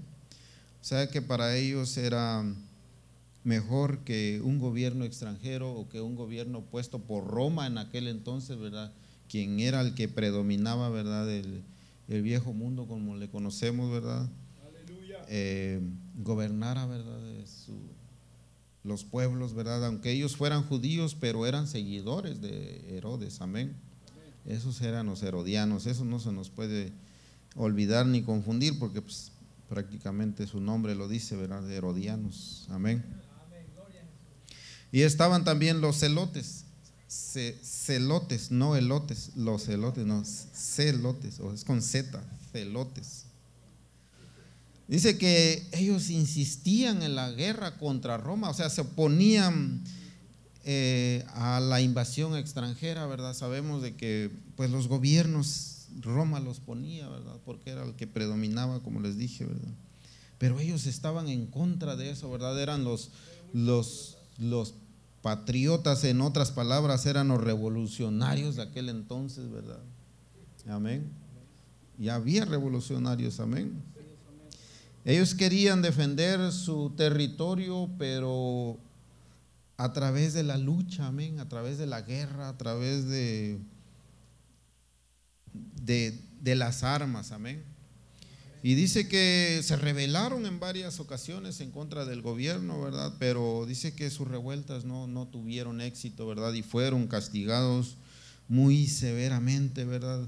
O 0.87 0.89
sea 0.89 1.09
que 1.09 1.21
para 1.21 1.53
ellos 1.57 1.97
era 1.97 2.45
mejor 3.43 4.05
que 4.05 4.39
un 4.41 4.57
gobierno 4.57 5.03
extranjero 5.03 5.73
o 5.73 5.89
que 5.89 5.99
un 5.99 6.15
gobierno 6.15 6.61
puesto 6.61 6.99
por 6.99 7.27
Roma 7.27 7.67
en 7.67 7.77
aquel 7.77 8.07
entonces, 8.07 8.57
¿verdad? 8.57 8.93
Quien 9.27 9.59
era 9.59 9.81
el 9.81 9.95
que 9.95 10.07
predominaba, 10.07 10.87
¿verdad? 10.87 11.29
El, 11.29 11.61
el 12.07 12.21
viejo 12.21 12.53
mundo 12.53 12.87
como 12.87 13.17
le 13.17 13.27
conocemos, 13.27 13.91
¿verdad? 13.91 14.29
Eh, 15.27 15.81
gobernara, 16.23 16.85
¿verdad? 16.85 17.19
los 18.85 19.03
pueblos, 19.03 19.53
¿verdad? 19.53 19.85
Aunque 19.85 20.11
ellos 20.11 20.37
fueran 20.37 20.63
judíos, 20.63 21.17
pero 21.19 21.45
eran 21.45 21.67
seguidores 21.67 22.39
de 22.39 22.95
Herodes, 22.95 23.41
amén. 23.41 23.75
Esos 24.45 24.79
eran 24.79 25.07
los 25.07 25.21
herodianos, 25.21 25.85
eso 25.85 26.05
no 26.05 26.21
se 26.21 26.31
nos 26.31 26.49
puede 26.49 26.93
olvidar 27.57 28.05
ni 28.05 28.21
confundir 28.21 28.79
porque 28.79 29.01
pues, 29.01 29.33
prácticamente 29.69 30.47
su 30.47 30.59
nombre 30.59 30.95
lo 30.95 31.07
dice, 31.07 31.35
¿verdad? 31.35 31.69
Herodianos, 31.69 32.67
amén. 32.69 33.03
Y 34.91 35.01
estaban 35.01 35.43
también 35.43 35.81
los 35.81 35.99
celotes, 35.99 36.65
celotes, 37.07 38.51
no 38.51 38.75
elotes, 38.75 39.31
los 39.35 39.65
celotes, 39.65 40.05
no, 40.05 40.23
celotes, 40.25 41.39
o 41.39 41.53
es 41.53 41.63
con 41.63 41.81
Z, 41.81 42.23
celotes. 42.51 43.25
Dice 44.87 45.17
que 45.17 45.67
ellos 45.73 46.09
insistían 46.09 47.03
en 47.03 47.15
la 47.15 47.31
guerra 47.31 47.77
contra 47.77 48.17
Roma, 48.17 48.49
o 48.49 48.53
sea, 48.53 48.69
se 48.69 48.81
oponían 48.81 49.83
eh, 50.63 51.25
a 51.33 51.59
la 51.59 51.81
invasión 51.81 52.35
extranjera, 52.35 53.05
¿verdad? 53.05 53.33
Sabemos 53.33 53.81
de 53.81 53.95
que 53.95 54.31
pues 54.55 54.69
los 54.69 54.87
gobiernos, 54.87 55.76
Roma 56.01 56.39
los 56.39 56.59
ponía, 56.59 57.07
¿verdad? 57.09 57.37
Porque 57.45 57.71
era 57.71 57.83
el 57.83 57.95
que 57.95 58.07
predominaba, 58.07 58.81
como 58.81 58.99
les 58.99 59.17
dije, 59.17 59.45
¿verdad? 59.45 59.73
Pero 60.37 60.59
ellos 60.59 60.85
estaban 60.85 61.27
en 61.27 61.47
contra 61.47 61.95
de 61.95 62.11
eso, 62.11 62.29
¿verdad? 62.31 62.59
Eran 62.61 62.83
los, 62.83 63.11
los, 63.53 64.17
los 64.37 64.75
patriotas, 65.21 66.03
en 66.03 66.21
otras 66.21 66.51
palabras, 66.51 67.05
eran 67.05 67.29
los 67.29 67.43
revolucionarios 67.43 68.55
de 68.55 68.63
aquel 68.63 68.89
entonces, 68.89 69.49
¿verdad? 69.51 69.79
Amén. 70.69 71.09
Y 71.99 72.09
había 72.09 72.45
revolucionarios, 72.45 73.39
amén. 73.39 73.81
Ellos 75.03 75.33
querían 75.33 75.81
defender 75.81 76.51
su 76.51 76.91
territorio, 76.95 77.89
pero 77.97 78.77
a 79.77 79.93
través 79.93 80.33
de 80.33 80.43
la 80.43 80.57
lucha, 80.57 81.07
amén, 81.07 81.39
a 81.39 81.47
través 81.47 81.77
de 81.77 81.87
la 81.87 82.01
guerra, 82.01 82.49
a 82.49 82.57
través 82.57 83.07
de, 83.07 83.59
de, 85.87 86.19
de 86.41 86.55
las 86.55 86.83
armas, 86.83 87.31
amén. 87.31 87.63
Y 88.61 88.75
dice 88.75 89.07
que 89.07 89.61
se 89.63 89.75
rebelaron 89.77 90.45
en 90.45 90.59
varias 90.59 90.99
ocasiones 90.99 91.61
en 91.61 91.71
contra 91.71 92.05
del 92.05 92.21
gobierno, 92.21 92.81
¿verdad? 92.81 93.13
Pero 93.17 93.65
dice 93.65 93.95
que 93.95 94.09
sus 94.09 94.27
revueltas 94.27 94.83
no, 94.83 95.07
no 95.07 95.27
tuvieron 95.27 95.79
éxito, 95.79 96.27
¿verdad? 96.27 96.53
Y 96.53 96.63
fueron 96.63 97.07
castigados 97.07 97.95
muy 98.47 98.87
severamente, 98.87 99.85
¿verdad? 99.85 100.27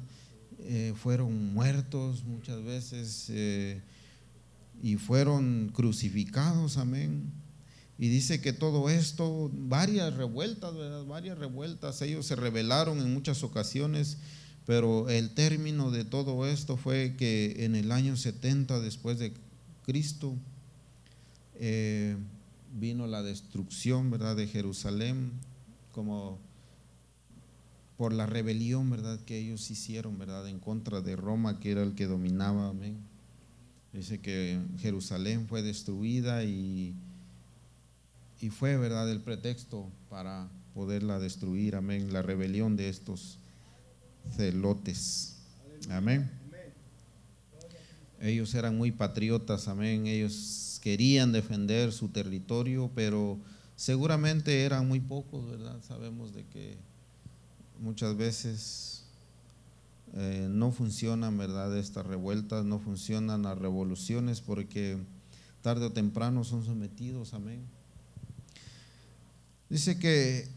Eh, 0.60 0.94
fueron 0.96 1.54
muertos 1.54 2.24
muchas 2.24 2.64
veces. 2.64 3.26
Eh, 3.30 3.82
y 4.82 4.96
fueron 4.96 5.72
crucificados, 5.74 6.78
amén. 6.78 7.34
Y 7.98 8.08
dice 8.08 8.40
que 8.40 8.54
todo 8.54 8.90
esto, 8.90 9.52
varias 9.54 10.14
revueltas, 10.14 10.74
¿verdad? 10.74 11.04
Varias 11.04 11.38
revueltas, 11.38 12.02
ellos 12.02 12.26
se 12.26 12.38
rebelaron 12.38 13.00
en 13.00 13.14
muchas 13.14 13.44
ocasiones, 13.44 14.20
pero 14.70 15.10
el 15.10 15.32
término 15.32 15.90
de 15.90 16.06
todo 16.06 16.46
esto 16.46 16.78
fue 16.78 17.16
que 17.18 17.66
en 17.66 17.76
el 17.76 17.92
año 17.92 18.16
70 18.16 18.80
después 18.80 19.18
de 19.18 19.34
Cristo 19.84 20.36
eh, 21.56 22.16
vino 22.80 23.08
la 23.08 23.24
destrucción, 23.24 24.12
¿verdad? 24.12 24.36
De 24.36 24.46
Jerusalén, 24.46 25.32
como 25.92 26.38
por 27.98 28.14
la 28.14 28.28
rebelión, 28.28 28.92
¿verdad? 28.92 29.20
Que 29.22 29.40
ellos 29.40 29.72
hicieron, 29.72 30.20
¿verdad? 30.20 30.48
En 30.48 30.60
contra 30.60 31.02
de 31.02 31.16
Roma, 31.16 31.60
que 31.60 31.72
era 31.72 31.82
el 31.82 31.96
que 31.96 32.06
dominaba, 32.06 32.70
amén. 32.70 32.96
Dice 33.92 34.20
que 34.20 34.60
Jerusalén 34.78 35.48
fue 35.48 35.64
destruida 35.64 36.44
y, 36.44 36.94
y 38.40 38.52
fue, 38.52 38.78
¿verdad?, 38.78 39.10
el 39.10 39.22
pretexto 39.22 39.90
para 40.12 40.48
poderla 40.76 41.18
destruir, 41.18 41.76
amén, 41.76 42.14
la 42.14 42.22
rebelión 42.22 42.76
de 42.76 42.90
estos 42.90 43.40
celotes. 44.36 45.36
Amén. 45.90 46.30
Ellos 48.22 48.54
eran 48.54 48.78
muy 48.78 48.92
patriotas, 48.92 49.70
amén, 49.70 50.06
ellos 50.08 50.80
querían 50.84 51.32
defender 51.32 51.94
su 51.94 52.10
territorio, 52.10 52.92
pero 52.94 53.40
seguramente 53.78 54.66
eran 54.66 54.88
muy 54.88 55.00
pocos, 55.00 55.50
¿verdad? 55.50 55.78
Sabemos 55.88 56.34
de 56.34 56.46
que 56.46 56.78
muchas 57.80 58.18
veces 58.18 59.06
eh, 60.16 60.48
no 60.50 60.72
funcionan, 60.72 61.38
¿verdad? 61.38 61.78
Estas 61.78 62.06
revueltas, 62.06 62.66
no 62.66 62.80
funcionan 62.80 63.44
las 63.44 63.58
revoluciones 63.58 64.42
porque 64.42 64.98
tarde 65.62 65.86
o 65.86 65.92
temprano 65.94 66.44
son 66.44 66.66
sometidos, 66.66 67.34
amén. 67.34 67.62
Dice 69.70 69.98
que 69.98 70.50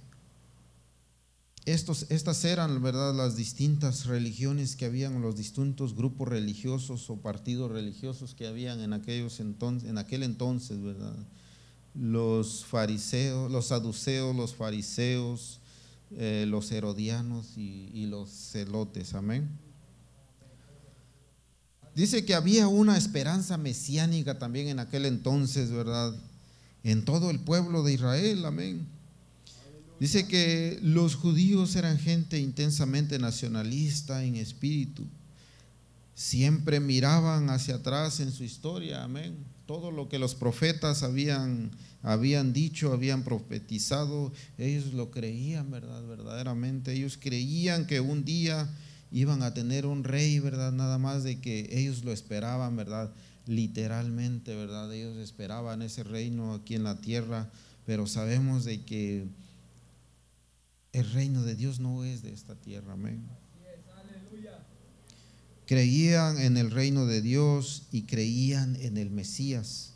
estos, 1.64 2.06
estas 2.10 2.44
eran, 2.44 2.82
¿verdad?, 2.82 3.14
las 3.14 3.36
distintas 3.36 4.06
religiones 4.06 4.74
que 4.74 4.86
habían, 4.86 5.22
los 5.22 5.36
distintos 5.36 5.94
grupos 5.94 6.28
religiosos 6.28 7.08
o 7.08 7.16
partidos 7.16 7.70
religiosos 7.70 8.34
que 8.34 8.48
habían 8.48 8.80
en, 8.80 8.92
aquellos 8.92 9.38
entonces, 9.38 9.88
en 9.88 9.98
aquel 9.98 10.24
entonces, 10.24 10.82
¿verdad? 10.82 11.14
Los 11.94 12.64
fariseos, 12.64 13.50
los 13.50 13.66
saduceos, 13.66 14.34
los 14.34 14.54
fariseos, 14.54 15.60
eh, 16.16 16.46
los 16.48 16.72
herodianos 16.72 17.56
y, 17.56 18.06
los 18.06 18.28
celotes. 18.30 19.14
Amén. 19.14 19.48
Dice 21.94 22.24
que 22.24 22.34
había 22.34 22.66
una 22.68 22.96
esperanza 22.96 23.56
mesiánica 23.56 24.38
también 24.38 24.68
en 24.68 24.78
aquel 24.78 25.06
entonces, 25.06 25.70
¿verdad? 25.70 26.14
En 26.82 27.04
todo 27.04 27.30
el 27.30 27.38
pueblo 27.38 27.84
de 27.84 27.92
Israel, 27.92 28.44
amén. 28.46 28.88
Dice 30.02 30.26
que 30.26 30.80
los 30.82 31.14
judíos 31.14 31.76
eran 31.76 31.96
gente 31.96 32.36
intensamente 32.40 33.20
nacionalista 33.20 34.24
en 34.24 34.34
espíritu. 34.34 35.06
Siempre 36.16 36.80
miraban 36.80 37.50
hacia 37.50 37.76
atrás 37.76 38.18
en 38.18 38.32
su 38.32 38.42
historia, 38.42 39.04
amén. 39.04 39.36
Todo 39.64 39.92
lo 39.92 40.08
que 40.08 40.18
los 40.18 40.34
profetas 40.34 41.04
habían 41.04 41.70
habían 42.02 42.52
dicho, 42.52 42.92
habían 42.92 43.22
profetizado, 43.22 44.32
ellos 44.58 44.92
lo 44.92 45.12
creían, 45.12 45.70
¿verdad? 45.70 46.04
Verdaderamente, 46.04 46.94
ellos 46.94 47.16
creían 47.16 47.86
que 47.86 48.00
un 48.00 48.24
día 48.24 48.68
iban 49.12 49.44
a 49.44 49.54
tener 49.54 49.86
un 49.86 50.02
rey, 50.02 50.40
¿verdad? 50.40 50.72
Nada 50.72 50.98
más 50.98 51.22
de 51.22 51.40
que 51.40 51.68
ellos 51.70 52.02
lo 52.02 52.10
esperaban, 52.10 52.74
¿verdad? 52.74 53.12
Literalmente, 53.46 54.56
¿verdad? 54.56 54.92
Ellos 54.92 55.16
esperaban 55.18 55.80
ese 55.80 56.02
reino 56.02 56.54
aquí 56.54 56.74
en 56.74 56.82
la 56.82 57.00
tierra, 57.00 57.52
pero 57.86 58.08
sabemos 58.08 58.64
de 58.64 58.82
que 58.82 59.28
el 60.92 61.10
reino 61.12 61.42
de 61.42 61.54
Dios 61.54 61.80
no 61.80 62.04
es 62.04 62.22
de 62.22 62.32
esta 62.32 62.54
tierra, 62.54 62.92
amén. 62.92 63.22
Creían 65.66 66.38
en 66.38 66.56
el 66.56 66.70
reino 66.70 67.06
de 67.06 67.22
Dios 67.22 67.84
y 67.92 68.02
creían 68.02 68.76
en 68.76 68.98
el 68.98 69.10
Mesías. 69.10 69.94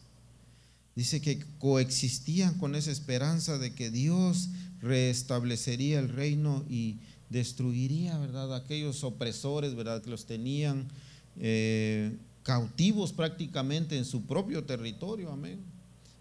Dice 0.95 1.21
que 1.21 1.45
coexistían 1.59 2.55
con 2.55 2.75
esa 2.75 2.91
esperanza 2.91 3.59
de 3.59 3.75
que 3.75 3.91
Dios 3.91 4.49
restablecería 4.81 5.99
el 5.99 6.09
reino 6.09 6.65
y 6.71 6.97
destruiría, 7.29 8.17
¿verdad? 8.17 8.55
Aquellos 8.55 9.05
opresores, 9.05 9.75
¿verdad? 9.75 10.03
Que 10.03 10.11
los 10.11 10.25
tenían 10.25 10.89
eh, 11.39 12.17
cautivos 12.43 13.13
prácticamente 13.13 13.99
en 13.99 14.07
su 14.07 14.23
propio 14.25 14.65
territorio, 14.65 15.31
amén. 15.31 15.76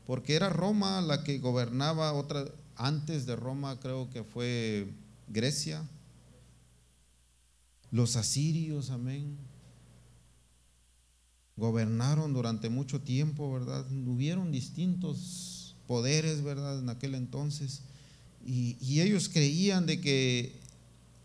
Porque 0.06 0.36
era 0.36 0.50
Roma 0.50 1.02
la 1.02 1.24
que 1.24 1.39
gobernaba 1.39 2.13
otra, 2.13 2.46
antes 2.76 3.26
de 3.26 3.36
Roma 3.36 3.80
creo 3.80 4.10
que 4.10 4.24
fue 4.24 4.88
Grecia, 5.28 5.84
los 7.91 8.15
asirios, 8.15 8.89
amén 8.89 9.38
gobernaron 11.58 12.34
durante 12.34 12.70
mucho 12.70 13.02
tiempo, 13.02 13.52
¿verdad? 13.54 13.86
Hubieron 14.06 14.52
distintos 14.52 15.76
poderes, 15.88 16.44
¿verdad? 16.44 16.80
En 16.80 16.89
aquel 16.89 17.15
entonces. 17.15 17.82
Y, 18.46 19.00
ellos 19.00 19.30
creían 19.30 19.86
de 19.86 20.02
que 20.02 20.60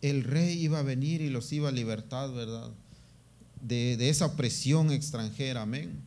el 0.01 0.25
rey 0.25 0.59
iba 0.59 0.79
a 0.79 0.83
venir 0.83 1.21
y 1.21 1.29
los 1.29 1.53
iba 1.53 1.69
a 1.69 1.73
libertar, 1.73 2.33
¿verdad? 2.33 2.71
De, 3.61 3.97
de 3.97 4.09
esa 4.09 4.27
opresión 4.27 4.91
extranjera, 4.91 5.63
amén. 5.63 6.01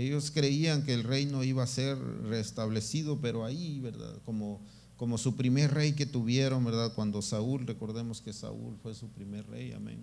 Ellos 0.00 0.30
creían 0.30 0.82
que 0.82 0.94
el 0.94 1.04
reino 1.04 1.44
iba 1.44 1.62
a 1.62 1.66
ser 1.66 1.98
restablecido, 2.24 3.20
pero 3.20 3.44
ahí, 3.44 3.80
¿verdad? 3.80 4.14
Como, 4.24 5.18
su 5.18 5.36
primer 5.36 5.74
rey 5.74 5.92
que 5.92 6.06
tuvieron, 6.06 6.64
¿verdad? 6.64 6.94
Cuando 6.94 7.20
Saúl, 7.20 7.66
recordemos 7.66 8.22
que 8.22 8.32
Saúl 8.32 8.78
fue 8.82 8.94
su 8.94 9.08
primer 9.08 9.46
rey, 9.48 9.72
amén. 9.72 9.98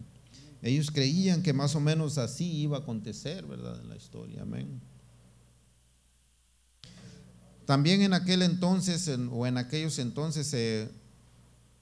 Ellos 0.62 0.92
creían 0.92 1.42
que 1.42 1.52
más 1.52 1.76
o 1.76 1.80
menos 1.80 2.20
así 2.20 2.46
iba 2.58 2.78
a 2.78 2.82
acontecer, 2.82 3.48
¿verdad? 3.48 3.82
En 3.82 3.90
la 3.90 3.96
historia, 3.96 4.44
amén. 4.44 4.80
También 7.66 8.04
en 8.04 8.14
aquel 8.14 8.44
entonces, 8.44 9.10
o 9.32 9.48
en 9.48 9.58
aquellos 9.58 9.98
entonces, 9.98 10.46
se, 10.46 10.90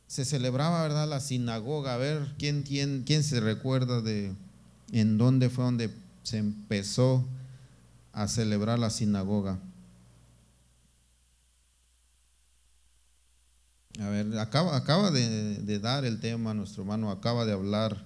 se 0.08 0.24
celebraba, 0.24 0.84
¿verdad?, 0.84 1.10
la 1.10 1.20
sinagoga. 1.20 1.96
A 1.96 1.98
ver, 1.98 2.34
¿quién, 2.40 2.64
quién, 2.64 3.04
quién 3.06 3.26
se 3.26 3.42
recuerda 3.42 4.02
de 4.02 4.34
en 4.94 5.18
dónde 5.18 5.50
fue 5.50 5.66
donde 5.66 5.90
se 6.24 6.38
empezó 6.38 7.26
a 8.16 8.28
celebrar 8.28 8.80
la 8.80 8.90
sinagoga? 8.90 9.60
A 14.00 14.10
ver, 14.10 14.40
acaba, 14.40 14.76
acaba 14.76 15.12
de, 15.12 15.60
de, 15.62 15.80
dar 15.80 16.04
el 16.04 16.20
tema, 16.20 16.54
nuestro 16.54 16.82
hermano, 16.82 17.12
acaba 17.12 17.46
de 17.46 17.54
hablar 17.54 18.06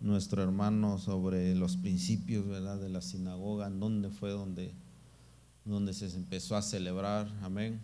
nuestro 0.00 0.42
hermano 0.42 0.98
sobre 0.98 1.54
los 1.54 1.76
principios, 1.76 2.46
¿verdad?, 2.48 2.80
de 2.80 2.88
la 2.88 3.00
sinagoga, 3.00 3.68
en 3.68 3.78
dónde 3.78 4.10
fue 4.10 4.30
donde 4.30 4.74
donde 5.66 5.92
se 5.92 6.06
empezó 6.06 6.56
a 6.56 6.62
celebrar. 6.62 7.28
Amén. 7.42 7.80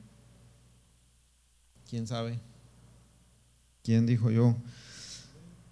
¿Quién 1.91 2.07
sabe? 2.07 2.38
¿Quién 3.83 4.07
dijo 4.07 4.31
yo? 4.31 4.57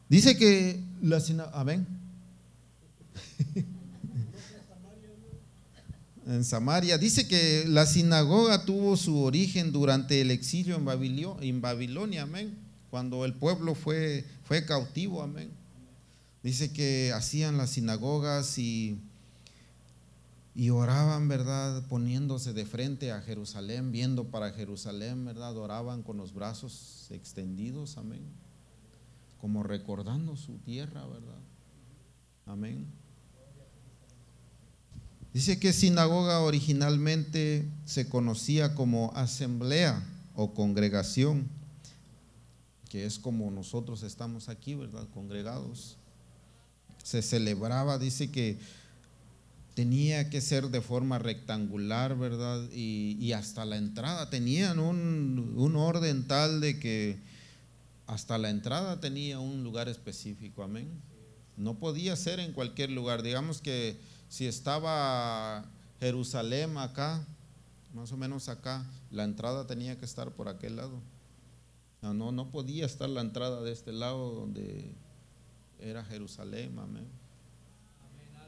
Dice 0.08 0.36
que 0.36 0.82
la 1.00 1.20
sinagoga, 1.20 1.60
amén. 1.60 1.86
en 6.30 6.44
Samaria. 6.44 6.98
Dice 6.98 7.28
que 7.28 7.64
la 7.66 7.86
sinagoga 7.86 8.64
tuvo 8.64 8.96
su 8.96 9.18
origen 9.18 9.72
durante 9.72 10.20
el 10.20 10.30
exilio 10.30 10.76
en 10.76 11.60
Babilonia, 11.60 12.22
amén. 12.22 12.56
Cuando 12.90 13.24
el 13.24 13.34
pueblo 13.34 13.74
fue, 13.74 14.24
fue 14.44 14.64
cautivo, 14.64 15.22
amén. 15.22 15.50
Dice 16.42 16.72
que 16.72 17.12
hacían 17.14 17.58
las 17.58 17.70
sinagogas 17.70 18.58
y 18.58 18.98
y 20.54 20.70
oraban, 20.70 21.28
¿verdad? 21.28 21.86
Poniéndose 21.88 22.52
de 22.52 22.66
frente 22.66 23.12
a 23.12 23.22
Jerusalén, 23.22 23.92
viendo 23.92 24.30
para 24.30 24.50
Jerusalén, 24.50 25.24
¿verdad? 25.24 25.56
Oraban 25.56 26.02
con 26.02 26.16
los 26.16 26.34
brazos 26.34 27.06
extendidos, 27.10 27.96
amén. 27.96 28.22
Como 29.40 29.62
recordando 29.62 30.36
su 30.36 30.58
tierra, 30.58 31.06
¿verdad? 31.06 31.40
Amén. 32.46 32.86
Dice 35.32 35.60
que 35.60 35.72
sinagoga 35.72 36.40
originalmente 36.40 37.64
se 37.84 38.08
conocía 38.08 38.74
como 38.74 39.12
asamblea 39.14 40.02
o 40.34 40.54
congregación, 40.54 41.48
que 42.88 43.06
es 43.06 43.20
como 43.20 43.48
nosotros 43.52 44.02
estamos 44.02 44.48
aquí, 44.48 44.74
¿verdad? 44.74 45.06
Congregados. 45.14 45.96
Se 47.04 47.22
celebraba, 47.22 47.98
dice 47.98 48.32
que 48.32 48.58
tenía 49.74 50.28
que 50.30 50.40
ser 50.40 50.68
de 50.68 50.80
forma 50.80 51.20
rectangular, 51.20 52.18
¿verdad? 52.18 52.68
Y, 52.72 53.32
hasta 53.32 53.64
la 53.64 53.76
entrada 53.76 54.30
tenían 54.30 54.80
un, 54.80 55.54
un, 55.56 55.76
orden 55.76 56.26
tal 56.26 56.60
de 56.60 56.80
que 56.80 57.18
hasta 58.08 58.36
la 58.36 58.50
entrada 58.50 58.98
tenía 58.98 59.38
un 59.38 59.62
lugar 59.62 59.88
específico, 59.88 60.64
amén. 60.64 60.88
No 61.56 61.78
podía 61.78 62.16
ser 62.16 62.40
en 62.40 62.52
cualquier 62.52 62.90
lugar. 62.90 63.22
Digamos 63.22 63.60
que 63.60 63.96
si 64.30 64.46
estaba 64.46 65.68
Jerusalén 65.98 66.78
acá, 66.78 67.26
más 67.92 68.12
o 68.12 68.16
menos 68.16 68.48
acá, 68.48 68.86
la 69.10 69.24
entrada 69.24 69.66
tenía 69.66 69.98
que 69.98 70.04
estar 70.04 70.30
por 70.30 70.48
aquel 70.48 70.76
lado. 70.76 71.02
No, 72.00 72.32
no, 72.32 72.50
podía 72.50 72.86
estar 72.86 73.10
la 73.10 73.20
entrada 73.20 73.60
de 73.60 73.72
este 73.72 73.92
lado 73.92 74.32
donde 74.32 74.94
era 75.80 76.04
Jerusalén, 76.04 76.78
amén. 76.78 77.08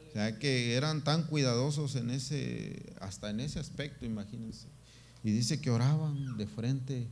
O 0.08 0.12
sea 0.12 0.38
que 0.38 0.74
eran 0.74 1.02
tan 1.02 1.24
cuidadosos 1.24 1.96
en 1.96 2.10
ese, 2.10 2.94
hasta 3.00 3.30
en 3.30 3.40
ese 3.40 3.58
aspecto, 3.58 4.06
imagínense. 4.06 4.68
Y 5.24 5.32
dice 5.32 5.60
que 5.60 5.70
oraban 5.70 6.36
de 6.36 6.46
frente 6.46 7.08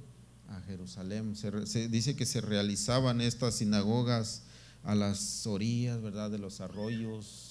a 0.49 0.61
Jerusalén. 0.61 1.35
Se, 1.35 1.89
dice 1.89 2.15
que 2.15 2.25
se 2.25 2.41
realizaban 2.41 3.21
estas 3.21 3.57
sinagogas 3.57 4.45
a 4.85 4.95
las 4.95 5.45
orillas, 5.47 6.01
¿verdad? 6.01 6.31
De 6.31 6.39
los 6.39 6.61
arroyos, 6.61 7.50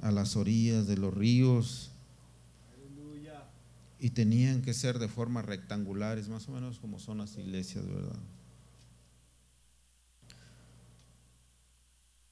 a 0.00 0.10
las 0.10 0.36
orillas 0.36 0.86
de 0.86 0.96
los 0.96 1.12
ríos. 1.12 1.90
Y 3.98 4.10
tenían 4.10 4.60
que 4.62 4.74
ser 4.74 4.98
de 4.98 5.08
forma 5.08 5.40
rectangulares, 5.42 6.28
más 6.28 6.48
o 6.48 6.52
menos 6.52 6.78
como 6.78 6.98
son 6.98 7.18
las 7.18 7.36
iglesias, 7.38 7.86
¿verdad? 7.86 8.18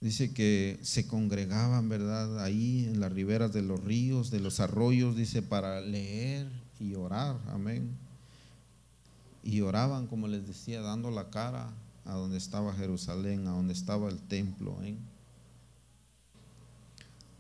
Dice 0.05 0.35
que 0.35 0.79
se 0.83 1.07
congregaban, 1.07 1.89
¿verdad? 1.89 2.45
Ahí 2.45 2.85
en 2.85 3.01
las 3.01 3.11
riberas 3.11 3.55
de 3.55 3.63
los 3.63 3.83
ríos, 3.83 4.31
de 4.31 4.39
los 4.39 4.61
arroyos, 4.61 5.17
dice, 5.17 5.41
para 5.41 5.81
leer 5.81 6.47
y 6.79 6.95
orar. 6.95 7.39
Amén. 7.49 7.89
Y 9.43 9.63
oraban, 9.63 10.07
como 10.07 10.29
les 10.29 10.47
decía, 10.47 10.83
dando 10.83 11.11
la 11.11 11.31
cara 11.31 11.71
a 12.05 12.13
donde 12.13 12.37
estaba 12.37 12.75
Jerusalén, 12.75 13.47
a 13.47 13.53
donde 13.53 13.73
estaba 13.73 14.11
el 14.11 14.19
templo. 14.19 14.77
¿eh? 14.83 14.95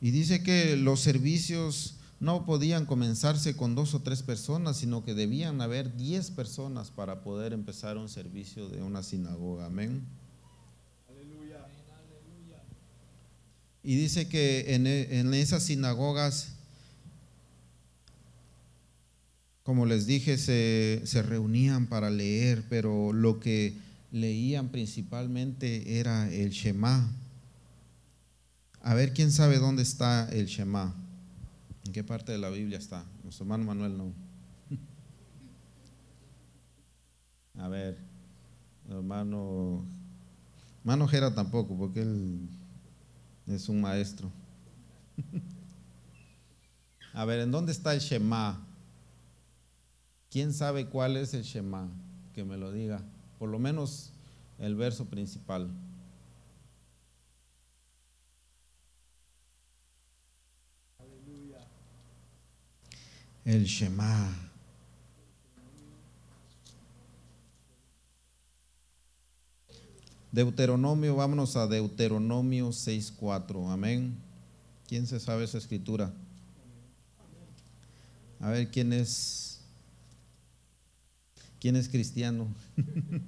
Y 0.04 0.10
dice 0.10 0.42
que 0.42 0.76
los 0.76 1.00
servicios 1.00 1.94
no 2.20 2.44
podían 2.44 2.84
comenzarse 2.84 3.56
con 3.56 3.74
dos 3.74 3.94
o 3.94 4.02
tres 4.02 4.22
personas, 4.22 4.76
sino 4.76 5.02
que 5.02 5.14
debían 5.14 5.62
haber 5.62 5.96
diez 5.96 6.30
personas 6.30 6.90
para 6.90 7.22
poder 7.22 7.54
empezar 7.54 7.96
un 7.96 8.10
servicio 8.10 8.68
de 8.68 8.82
una 8.82 9.02
sinagoga. 9.02 9.64
Amén. 9.64 10.02
Y 13.82 13.96
dice 13.96 14.28
que 14.28 14.74
en, 14.74 14.86
en 14.86 15.32
esas 15.32 15.62
sinagogas, 15.62 16.48
como 19.62 19.86
les 19.86 20.04
dije, 20.06 20.36
se, 20.36 21.00
se 21.06 21.22
reunían 21.22 21.86
para 21.86 22.10
leer, 22.10 22.62
pero 22.68 23.14
lo 23.14 23.40
que 23.40 23.72
leían 24.12 24.68
principalmente 24.68 25.98
era 25.98 26.30
el 26.30 26.50
Shema. 26.50 27.10
A 28.86 28.92
ver, 28.92 29.14
¿quién 29.14 29.32
sabe 29.32 29.58
dónde 29.58 29.82
está 29.82 30.28
el 30.28 30.44
Shema? 30.44 30.94
¿En 31.86 31.92
qué 31.94 32.04
parte 32.04 32.32
de 32.32 32.38
la 32.38 32.50
Biblia 32.50 32.76
está? 32.76 33.02
Nuestro 33.22 33.44
hermano 33.44 33.64
Manuel 33.64 33.96
no. 33.96 34.12
A 37.62 37.68
ver, 37.68 37.96
hermano, 38.90 39.86
hermano 40.80 41.08
Jera 41.08 41.34
tampoco, 41.34 41.74
porque 41.78 42.02
él 42.02 42.46
es 43.46 43.70
un 43.70 43.80
maestro. 43.80 44.30
A 47.14 47.24
ver, 47.24 47.40
¿en 47.40 47.50
dónde 47.50 47.72
está 47.72 47.94
el 47.94 48.00
Shema? 48.00 48.66
¿Quién 50.30 50.52
sabe 50.52 50.90
cuál 50.90 51.16
es 51.16 51.32
el 51.32 51.44
Shema? 51.44 51.88
Que 52.34 52.44
me 52.44 52.58
lo 52.58 52.70
diga. 52.70 53.00
Por 53.38 53.48
lo 53.48 53.58
menos 53.58 54.12
el 54.58 54.74
verso 54.74 55.06
principal. 55.06 55.70
El 63.44 63.64
Shema. 63.64 64.44
Deuteronomio, 70.32 71.14
vámonos 71.16 71.54
a 71.54 71.66
Deuteronomio 71.66 72.70
6.4. 72.70 73.70
Amén. 73.70 74.16
¿Quién 74.88 75.06
se 75.06 75.20
sabe 75.20 75.44
esa 75.44 75.58
escritura? 75.58 76.12
A 78.40 78.50
ver, 78.50 78.70
¿quién 78.70 78.92
es? 78.92 79.60
¿Quién 81.60 81.76
es 81.76 81.88
cristiano? 81.88 82.48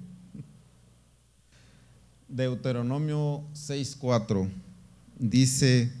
Deuteronomio 2.27 3.43
6.4 3.53 4.49
dice, 5.17 5.91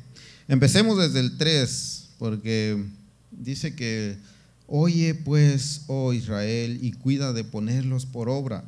empecemos 0.47 0.97
desde 0.97 1.19
el 1.19 1.37
3, 1.37 2.09
porque 2.19 2.85
dice 3.31 3.75
que, 3.75 4.17
oye 4.67 5.15
pues, 5.15 5.83
oh 5.87 6.13
Israel, 6.13 6.79
y 6.81 6.91
cuida 6.91 7.33
de 7.33 7.43
ponerlos 7.43 8.05
por 8.05 8.29
obra 8.29 8.63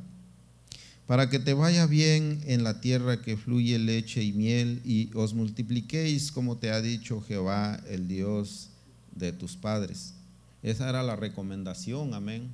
para 1.10 1.28
que 1.28 1.40
te 1.40 1.56
vaya 1.56 1.88
bien 1.88 2.40
en 2.46 2.64
la 2.64 2.82
tierra 2.82 3.24
que 3.24 3.36
fluye 3.36 3.80
leche 3.80 4.22
y 4.22 4.32
miel, 4.32 4.80
y 4.86 5.10
os 5.16 5.34
multipliquéis 5.34 6.32
como 6.32 6.58
te 6.58 6.70
ha 6.70 6.82
dicho 6.82 7.20
Jehová, 7.20 7.82
el 7.90 8.08
Dios 8.08 8.70
de 9.16 9.32
tus 9.34 9.56
padres. 9.56 10.14
Esa 10.62 10.88
era 10.88 11.02
la 11.02 11.16
recomendación, 11.16 12.14
amén. 12.14 12.52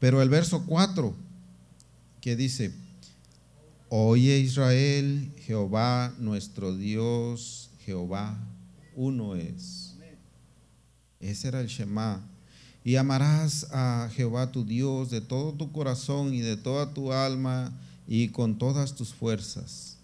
Pero 0.00 0.20
el 0.20 0.28
verso 0.28 0.66
4, 0.66 1.14
que 2.20 2.36
dice, 2.36 2.74
Oye 3.88 4.38
Israel, 4.38 5.32
Jehová 5.46 6.14
nuestro 6.18 6.76
Dios, 6.76 7.70
Jehová 7.86 8.38
uno 8.94 9.34
es. 9.34 9.89
Ese 11.20 11.48
era 11.48 11.60
el 11.60 11.68
Shema. 11.68 12.20
Y 12.82 12.96
amarás 12.96 13.66
a 13.72 14.08
Jehová 14.14 14.50
tu 14.50 14.64
Dios 14.64 15.10
de 15.10 15.20
todo 15.20 15.52
tu 15.52 15.70
corazón 15.70 16.32
y 16.32 16.40
de 16.40 16.56
toda 16.56 16.94
tu 16.94 17.12
alma 17.12 17.72
y 18.08 18.28
con 18.28 18.58
todas 18.58 18.94
tus 18.94 19.12
fuerzas. 19.12 19.96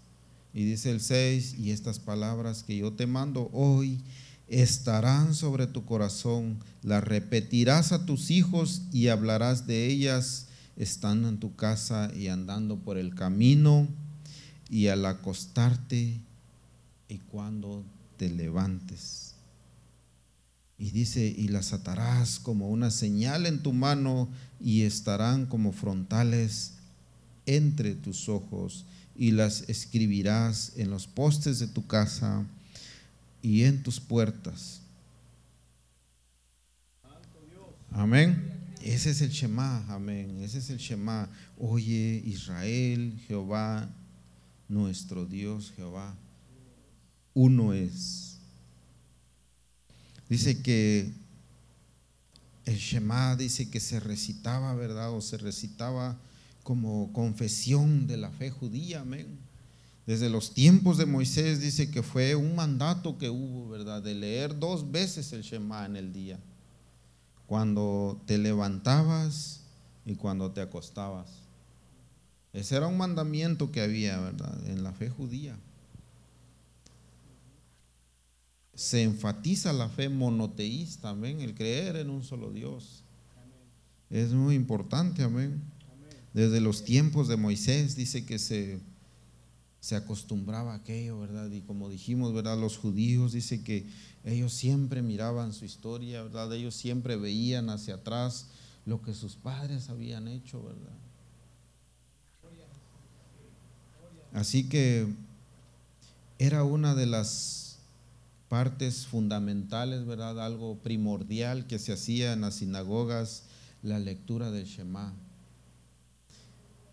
Y 0.53 0.63
dice 0.63 0.91
el 0.91 1.01
6, 1.01 1.55
y 1.59 1.71
estas 1.71 1.99
palabras 1.99 2.63
que 2.63 2.77
yo 2.77 2.93
te 2.93 3.07
mando 3.07 3.49
hoy 3.51 3.99
estarán 4.47 5.33
sobre 5.35 5.67
tu 5.67 5.85
corazón, 5.85 6.59
las 6.83 7.03
repetirás 7.03 7.91
a 7.91 8.05
tus 8.05 8.31
hijos 8.31 8.83
y 8.91 9.09
hablarás 9.09 9.67
de 9.67 9.87
ellas 9.87 10.47
estando 10.77 11.27
en 11.27 11.39
tu 11.39 11.55
casa 11.55 12.11
y 12.15 12.27
andando 12.27 12.77
por 12.77 12.97
el 12.97 13.13
camino 13.13 13.87
y 14.69 14.87
al 14.87 15.05
acostarte 15.05 16.19
y 17.09 17.17
cuando 17.17 17.83
te 18.17 18.29
levantes. 18.29 19.26
Y 20.77 20.91
dice, 20.91 21.25
y 21.25 21.47
las 21.47 21.73
atarás 21.73 22.39
como 22.39 22.69
una 22.69 22.91
señal 22.91 23.45
en 23.45 23.63
tu 23.63 23.73
mano 23.73 24.29
y 24.59 24.83
estarán 24.83 25.47
como 25.47 25.71
frontales 25.71 26.73
entre 27.45 27.95
tus 27.95 28.29
ojos 28.29 28.85
y 29.15 29.31
las 29.31 29.67
escribirás 29.67 30.73
en 30.75 30.91
los 30.91 31.07
postes 31.07 31.59
de 31.59 31.67
tu 31.67 31.87
casa 31.87 32.45
y 33.41 33.63
en 33.63 33.81
tus 33.81 33.99
puertas. 33.99 34.81
Amén. 37.91 38.53
Ese 38.83 39.09
es 39.09 39.21
el 39.21 39.31
Shema, 39.31 39.85
amén. 39.89 40.41
Ese 40.41 40.59
es 40.59 40.69
el 40.69 40.77
Shema. 40.77 41.29
Oye, 41.57 42.21
Israel, 42.25 43.19
Jehová, 43.27 43.89
nuestro 44.69 45.25
Dios, 45.25 45.73
Jehová, 45.75 46.15
uno 47.33 47.73
es. 47.73 48.36
Dice 50.29 50.61
que 50.61 51.11
el 52.65 52.77
Shema 52.77 53.35
dice 53.35 53.69
que 53.69 53.79
se 53.79 53.99
recitaba, 53.99 54.75
¿verdad? 54.75 55.11
O 55.13 55.21
se 55.21 55.37
recitaba 55.37 56.17
como 56.63 57.13
confesión 57.13 58.07
de 58.07 58.17
la 58.17 58.29
fe 58.29 58.51
judía, 58.51 59.01
amén. 59.01 59.39
Desde 60.05 60.29
los 60.29 60.53
tiempos 60.53 60.97
de 60.97 61.05
Moisés 61.05 61.61
dice 61.61 61.91
que 61.91 62.03
fue 62.03 62.35
un 62.35 62.55
mandato 62.55 63.17
que 63.17 63.29
hubo, 63.29 63.69
¿verdad? 63.69 64.01
De 64.01 64.15
leer 64.15 64.57
dos 64.57 64.91
veces 64.91 65.31
el 65.33 65.43
Shema 65.43 65.85
en 65.85 65.95
el 65.95 66.11
día. 66.11 66.39
Cuando 67.45 68.21
te 68.25 68.37
levantabas 68.37 69.61
y 70.05 70.15
cuando 70.15 70.51
te 70.51 70.61
acostabas. 70.61 71.29
Ese 72.51 72.75
era 72.75 72.87
un 72.87 72.97
mandamiento 72.97 73.71
que 73.71 73.81
había, 73.81 74.19
¿verdad? 74.19 74.65
En 74.67 74.83
la 74.83 74.91
fe 74.91 75.09
judía. 75.09 75.57
Se 78.77 79.01
enfatiza 79.01 79.73
la 79.73 79.89
fe 79.89 80.07
monoteísta, 80.07 81.09
amén, 81.09 81.41
el 81.41 81.55
creer 81.55 81.95
en 81.95 82.11
un 82.11 82.23
solo 82.23 82.51
Dios. 82.51 83.01
Es 84.11 84.33
muy 84.33 84.53
importante, 84.53 85.23
amén. 85.23 85.63
Desde 86.31 86.61
los 86.61 86.83
tiempos 86.83 87.27
de 87.27 87.37
Moisés 87.37 87.95
dice 87.95 88.23
que 88.23 88.37
se, 88.37 88.79
se 89.79 89.95
acostumbraba 89.95 90.73
a 90.73 90.75
aquello, 90.75 91.19
¿verdad? 91.19 91.49
Y 91.49 91.61
como 91.61 91.89
dijimos, 91.89 92.35
¿verdad? 92.35 92.55
Los 92.55 92.77
judíos 92.77 93.33
dice 93.33 93.63
que 93.63 93.87
ellos 94.23 94.53
siempre 94.53 95.01
miraban 95.01 95.53
su 95.53 95.65
historia, 95.65 96.21
¿verdad? 96.21 96.53
Ellos 96.53 96.75
siempre 96.75 97.15
veían 97.15 97.71
hacia 97.71 97.95
atrás 97.95 98.45
lo 98.85 99.01
que 99.01 99.15
sus 99.15 99.35
padres 99.37 99.89
habían 99.89 100.27
hecho, 100.27 100.61
¿verdad? 100.61 100.93
Así 104.33 104.69
que 104.69 105.07
era 106.37 106.63
una 106.63 106.93
de 106.93 107.07
las 107.07 107.66
partes 108.49 109.05
fundamentales, 109.05 110.05
¿verdad? 110.05 110.43
Algo 110.43 110.77
primordial 110.77 111.67
que 111.67 111.79
se 111.79 111.93
hacía 111.93 112.33
en 112.33 112.41
las 112.41 112.55
sinagogas, 112.55 113.43
la 113.83 113.99
lectura 113.99 114.51
del 114.51 114.65
Shema 114.65 115.13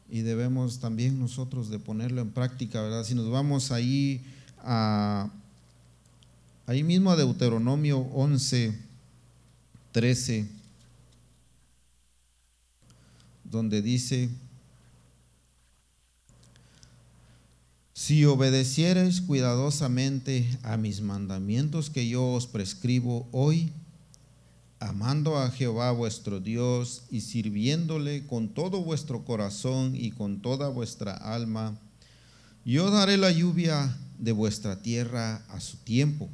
y 0.08 0.20
debemos 0.20 0.78
también 0.80 1.18
nosotros 1.18 1.70
de 1.70 1.78
ponerlo 1.78 2.20
en 2.20 2.30
práctica, 2.30 2.82
¿verdad? 2.82 3.04
Si 3.04 3.14
nos 3.14 3.30
vamos 3.30 3.72
ahí 3.72 4.22
a 4.58 5.30
ahí 6.66 6.82
mismo 6.82 7.10
a 7.10 7.16
Deuteronomio 7.16 7.98
11 7.98 8.78
13 9.92 10.48
donde 13.44 13.82
dice 13.82 14.30
Si 17.96 18.24
obedeciereis 18.24 19.20
cuidadosamente 19.20 20.48
a 20.64 20.76
mis 20.76 21.00
mandamientos 21.00 21.90
que 21.90 22.08
yo 22.08 22.32
os 22.32 22.48
prescribo 22.48 23.28
hoy, 23.30 23.70
amando 24.80 25.38
a 25.38 25.48
Jehová 25.52 25.92
vuestro 25.92 26.40
Dios 26.40 27.04
y 27.08 27.20
sirviéndole 27.20 28.26
con 28.26 28.48
todo 28.48 28.82
vuestro 28.82 29.24
corazón 29.24 29.94
y 29.94 30.10
con 30.10 30.42
toda 30.42 30.68
vuestra 30.70 31.14
alma, 31.14 31.78
yo 32.64 32.90
daré 32.90 33.16
la 33.16 33.30
lluvia 33.30 33.96
de 34.18 34.32
vuestra 34.32 34.82
tierra 34.82 35.44
a 35.48 35.60
su 35.60 35.76
tiempo, 35.76 36.28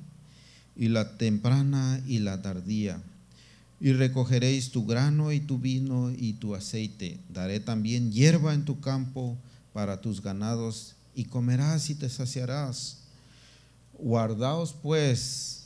y 0.76 0.88
la 0.88 1.18
temprana 1.18 2.00
y 2.06 2.20
la 2.20 2.40
tardía, 2.40 3.02
y 3.82 3.92
recogeréis 3.92 4.70
tu 4.70 4.86
grano 4.86 5.30
y 5.30 5.40
tu 5.40 5.58
vino 5.58 6.10
y 6.10 6.32
tu 6.32 6.54
aceite. 6.54 7.18
Daré 7.28 7.60
también 7.60 8.12
hierba 8.12 8.54
en 8.54 8.64
tu 8.64 8.80
campo 8.80 9.36
para 9.74 10.00
tus 10.00 10.22
ganados, 10.22 10.94
y 11.20 11.24
comerás 11.24 11.90
y 11.90 11.94
te 11.94 12.08
saciarás. 12.08 12.98
Guardaos 13.98 14.72
pues 14.72 15.60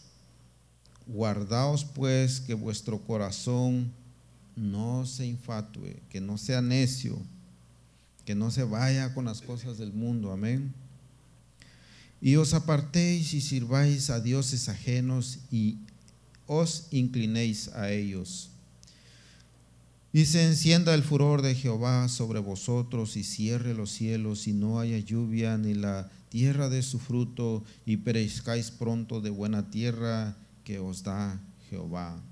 Guardaos 1.07 1.85
pues 1.85 2.41
que 2.41 2.55
vuestro 2.55 2.99
corazón 2.99 3.93
no 4.57 5.05
se 5.05 5.27
infatue, 5.27 6.01
que 6.09 6.21
no 6.21 6.39
sea 6.39 6.63
necio, 6.63 7.19
que 8.25 8.35
no 8.35 8.51
se 8.51 8.65
vaya 8.65 9.13
con 9.13 9.27
las 9.27 9.43
cosas 9.43 9.77
del 9.77 9.93
mundo. 9.93 10.33
Amén. 10.33 10.73
Y 12.23 12.37
os 12.37 12.55
apartéis 12.55 13.35
y 13.35 13.43
sirváis 13.43 14.09
a 14.09 14.21
dioses 14.21 14.71
ajenos 14.71 15.41
y 15.51 15.77
os 16.47 16.87
inclinéis 16.91 17.69
a 17.75 17.91
ellos. 17.91 18.49
Y 20.15 20.27
se 20.27 20.47
encienda 20.47 20.95
el 20.95 21.03
furor 21.03 21.43
de 21.43 21.57
Jehová 21.57 22.09
sobre 22.09 22.39
vosotros 22.39 23.17
y 23.17 23.25
cierre 23.25 23.75
los 23.75 23.91
cielos 23.91 24.47
y 24.47 24.53
no 24.53 24.79
haya 24.79 24.97
lluvia 25.01 25.59
ni 25.59 25.75
la 25.75 26.09
tierra 26.29 26.69
de 26.69 26.85
su 26.85 27.01
fruto 27.01 27.65
y 27.85 27.97
perezcáis 27.97 28.71
pronto 28.71 29.21
de 29.21 29.31
buena 29.31 29.73
tierra 29.73 30.37
que 30.63 30.79
os 30.79 31.03
da 31.03 31.41
Jehová. 31.69 32.23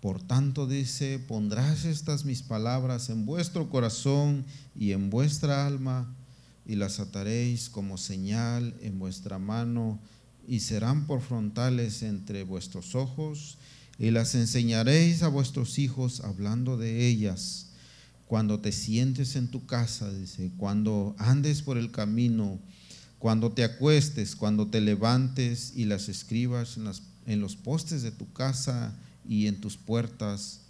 Por 0.00 0.22
tanto 0.22 0.66
dice, 0.66 1.18
pondrás 1.18 1.84
estas 1.84 2.24
mis 2.24 2.40
palabras 2.40 3.10
en 3.10 3.26
vuestro 3.26 3.68
corazón 3.68 4.46
y 4.74 4.92
en 4.92 5.10
vuestra 5.10 5.66
alma, 5.66 6.16
y 6.64 6.76
las 6.76 6.98
ataréis 6.98 7.68
como 7.68 7.98
señal 7.98 8.74
en 8.80 8.98
vuestra 8.98 9.38
mano, 9.38 10.00
y 10.48 10.60
serán 10.60 11.06
por 11.06 11.20
frontales 11.20 12.02
entre 12.02 12.42
vuestros 12.42 12.94
ojos, 12.94 13.58
y 13.98 14.10
las 14.10 14.34
enseñaréis 14.34 15.22
a 15.22 15.28
vuestros 15.28 15.78
hijos 15.78 16.20
hablando 16.20 16.76
de 16.76 17.06
ellas. 17.06 17.68
Cuando 18.26 18.60
te 18.60 18.72
sientes 18.72 19.36
en 19.36 19.48
tu 19.48 19.66
casa, 19.66 20.12
dice, 20.12 20.50
cuando 20.56 21.14
andes 21.18 21.62
por 21.62 21.78
el 21.78 21.92
camino, 21.92 22.58
cuando 23.18 23.52
te 23.52 23.64
acuestes, 23.64 24.36
cuando 24.36 24.66
te 24.66 24.80
levantes 24.80 25.72
y 25.74 25.84
las 25.84 26.08
escribas 26.08 26.76
en, 27.26 27.40
los 27.40 27.56
postes 27.56 28.02
de 28.02 28.10
tu 28.10 28.32
casa 28.32 28.94
y 29.26 29.46
en 29.46 29.60
tus 29.60 29.76
puertas, 29.76 30.62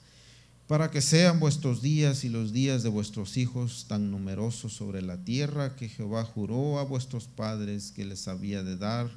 para 0.69 0.91
que 0.91 1.01
sean 1.01 1.41
vuestros 1.41 1.81
días 1.81 2.25
y 2.25 2.29
los 2.29 2.53
días 2.53 2.83
de 2.83 2.89
vuestros 2.89 3.37
hijos 3.37 3.87
tan 3.89 4.11
numerosos 4.11 4.73
sobre 4.75 5.01
la 5.01 5.25
tierra 5.25 5.77
que 5.77 5.89
Jehová 5.89 6.25
juró 6.25 6.79
a 6.79 6.85
vuestros 6.85 7.27
padres 7.27 7.91
que 7.91 8.05
les 8.05 8.29
había 8.29 8.63
de 8.63 8.77
dar, 8.77 9.11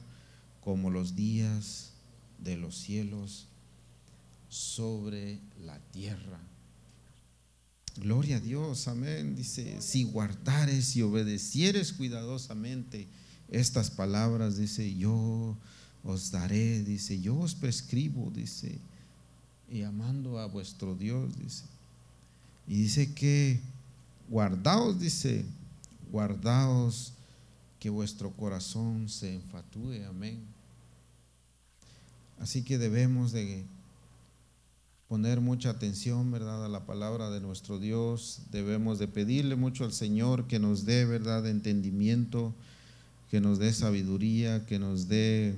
como 0.61 0.89
los 0.89 1.15
días 1.15 1.91
de 2.37 2.55
los 2.55 2.77
cielos 2.77 3.48
sobre 4.49 5.39
la 5.63 5.79
tierra. 5.91 6.39
Gloria 7.97 8.37
a 8.37 8.39
Dios, 8.39 8.87
amén. 8.87 9.35
Dice, 9.35 9.81
si 9.81 10.03
guardares 10.03 10.95
y 10.95 11.01
obedecieres 11.01 11.93
cuidadosamente 11.93 13.07
estas 13.49 13.91
palabras, 13.91 14.57
dice, 14.57 14.95
yo 14.95 15.55
os 16.03 16.31
daré, 16.31 16.83
dice, 16.83 17.19
yo 17.19 17.37
os 17.37 17.55
prescribo, 17.55 18.31
dice, 18.31 18.79
y 19.69 19.83
amando 19.83 20.39
a 20.39 20.45
vuestro 20.45 20.95
Dios, 20.95 21.37
dice. 21.37 21.65
Y 22.67 22.83
dice 22.83 23.13
que 23.13 23.59
guardaos, 24.29 24.99
dice, 24.99 25.45
guardaos 26.11 27.13
que 27.79 27.89
vuestro 27.89 28.31
corazón 28.31 29.09
se 29.09 29.35
enfatúe, 29.35 30.05
amén. 30.07 30.39
Así 32.39 32.63
que 32.63 32.77
debemos 32.77 33.31
de 33.31 33.65
poner 35.09 35.41
mucha 35.41 35.71
atención, 35.71 36.31
¿verdad?, 36.31 36.63
a 36.63 36.69
la 36.69 36.85
palabra 36.85 37.31
de 37.31 37.41
nuestro 37.41 37.79
Dios. 37.79 38.41
Debemos 38.51 38.99
de 38.99 39.07
pedirle 39.07 39.55
mucho 39.55 39.83
al 39.83 39.91
Señor 39.91 40.45
que 40.45 40.59
nos 40.59 40.85
dé, 40.85 41.03
¿verdad?, 41.03 41.47
entendimiento 41.47 42.53
que 43.31 43.41
nos 43.41 43.57
dé 43.57 43.73
sabiduría, 43.73 44.67
que 44.67 44.77
nos 44.77 45.07
dé 45.07 45.55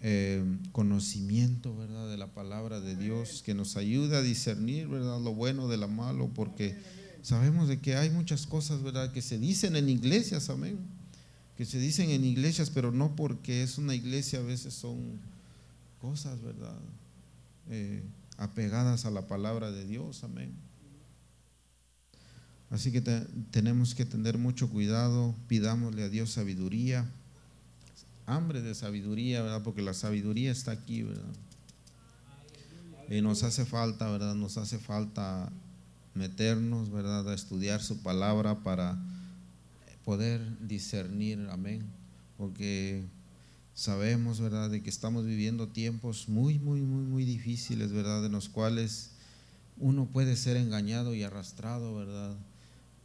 eh, 0.00 0.42
conocimiento, 0.72 1.76
¿verdad?, 1.76 2.08
de 2.08 2.16
la 2.16 2.28
palabra 2.28 2.80
de 2.80 2.96
Dios, 2.96 3.42
que 3.44 3.52
nos 3.52 3.76
ayude 3.76 4.16
a 4.16 4.22
discernir, 4.22 4.88
¿verdad?, 4.88 5.20
lo 5.20 5.34
bueno 5.34 5.68
de 5.68 5.76
lo 5.76 5.88
malo, 5.88 6.30
porque 6.34 6.78
sabemos 7.20 7.68
de 7.68 7.80
que 7.80 7.96
hay 7.96 8.08
muchas 8.08 8.46
cosas, 8.46 8.82
¿verdad?, 8.82 9.12
que 9.12 9.20
se 9.20 9.38
dicen 9.38 9.76
en 9.76 9.90
iglesias, 9.90 10.48
amén, 10.48 10.78
que 11.58 11.66
se 11.66 11.78
dicen 11.78 12.08
en 12.08 12.24
iglesias, 12.24 12.70
pero 12.70 12.92
no 12.92 13.14
porque 13.14 13.62
es 13.62 13.76
una 13.76 13.94
iglesia, 13.94 14.38
a 14.38 14.42
veces 14.42 14.72
son 14.72 15.20
cosas, 16.00 16.40
¿verdad? 16.40 16.78
Eh, 17.68 18.02
apegadas 18.38 19.04
a 19.04 19.10
la 19.10 19.26
palabra 19.28 19.70
de 19.70 19.86
Dios, 19.86 20.24
amén. 20.24 20.52
Así 22.70 22.90
que 22.90 23.02
tenemos 23.50 23.94
que 23.94 24.06
tener 24.06 24.38
mucho 24.38 24.70
cuidado, 24.70 25.34
pidámosle 25.46 26.04
a 26.04 26.08
Dios 26.08 26.30
sabiduría, 26.30 27.06
hambre 28.26 28.62
de 28.62 28.74
sabiduría, 28.74 29.42
¿verdad? 29.42 29.62
Porque 29.62 29.82
la 29.82 29.94
sabiduría 29.94 30.50
está 30.50 30.72
aquí. 30.72 31.06
Y 33.10 33.20
nos 33.20 33.42
hace 33.42 33.66
falta, 33.66 34.10
¿verdad? 34.10 34.34
Nos 34.34 34.56
hace 34.56 34.78
falta 34.78 35.52
meternos, 36.14 36.90
¿verdad? 36.90 37.28
A 37.28 37.34
estudiar 37.34 37.82
su 37.82 38.02
palabra 38.02 38.60
para 38.62 38.98
poder 40.04 40.40
discernir, 40.66 41.46
amén. 41.50 41.84
Porque 42.38 43.04
sabemos, 43.74 44.40
¿verdad? 44.40 44.70
De 44.70 44.82
que 44.82 44.90
estamos 44.90 45.24
viviendo 45.24 45.68
tiempos 45.68 46.28
muy, 46.28 46.58
muy, 46.58 46.82
muy, 46.82 47.04
muy 47.04 47.24
difíciles, 47.24 47.92
¿verdad? 47.92 48.24
En 48.24 48.32
los 48.32 48.48
cuales 48.48 49.10
uno 49.78 50.06
puede 50.06 50.36
ser 50.36 50.56
engañado 50.56 51.14
y 51.14 51.22
arrastrado, 51.22 51.94
¿verdad? 51.94 52.36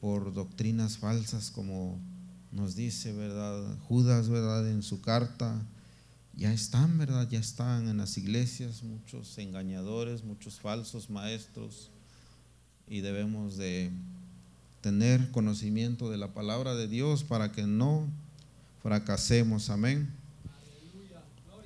Por 0.02 0.34
doctrinas 0.34 0.98
falsas 0.98 1.52
como 1.52 2.00
nos 2.52 2.76
dice, 2.76 3.14
¿verdad? 3.14 3.78
Judas, 3.88 4.30
¿verdad? 4.30 4.70
En 4.70 4.84
su 4.84 5.02
carta 5.02 5.62
ya 6.36 6.54
están, 6.54 6.98
¿verdad? 6.98 7.28
Ya 7.30 7.40
están 7.40 7.88
en 7.88 7.98
las 7.98 8.18
iglesias 8.18 8.84
muchos 8.84 9.38
engañadores, 9.38 10.24
muchos 10.24 10.60
falsos 10.60 11.10
maestros 11.10 11.90
y 12.88 13.02
debemos 13.02 13.58
de 13.58 13.92
tener 14.82 15.32
conocimiento 15.32 16.10
de 16.10 16.18
la 16.18 16.34
palabra 16.34 16.76
de 16.76 16.88
Dios 16.88 17.24
para 17.24 17.52
que 17.52 17.64
no 17.64 18.08
fracasemos, 18.84 19.70
amén. 19.70 20.10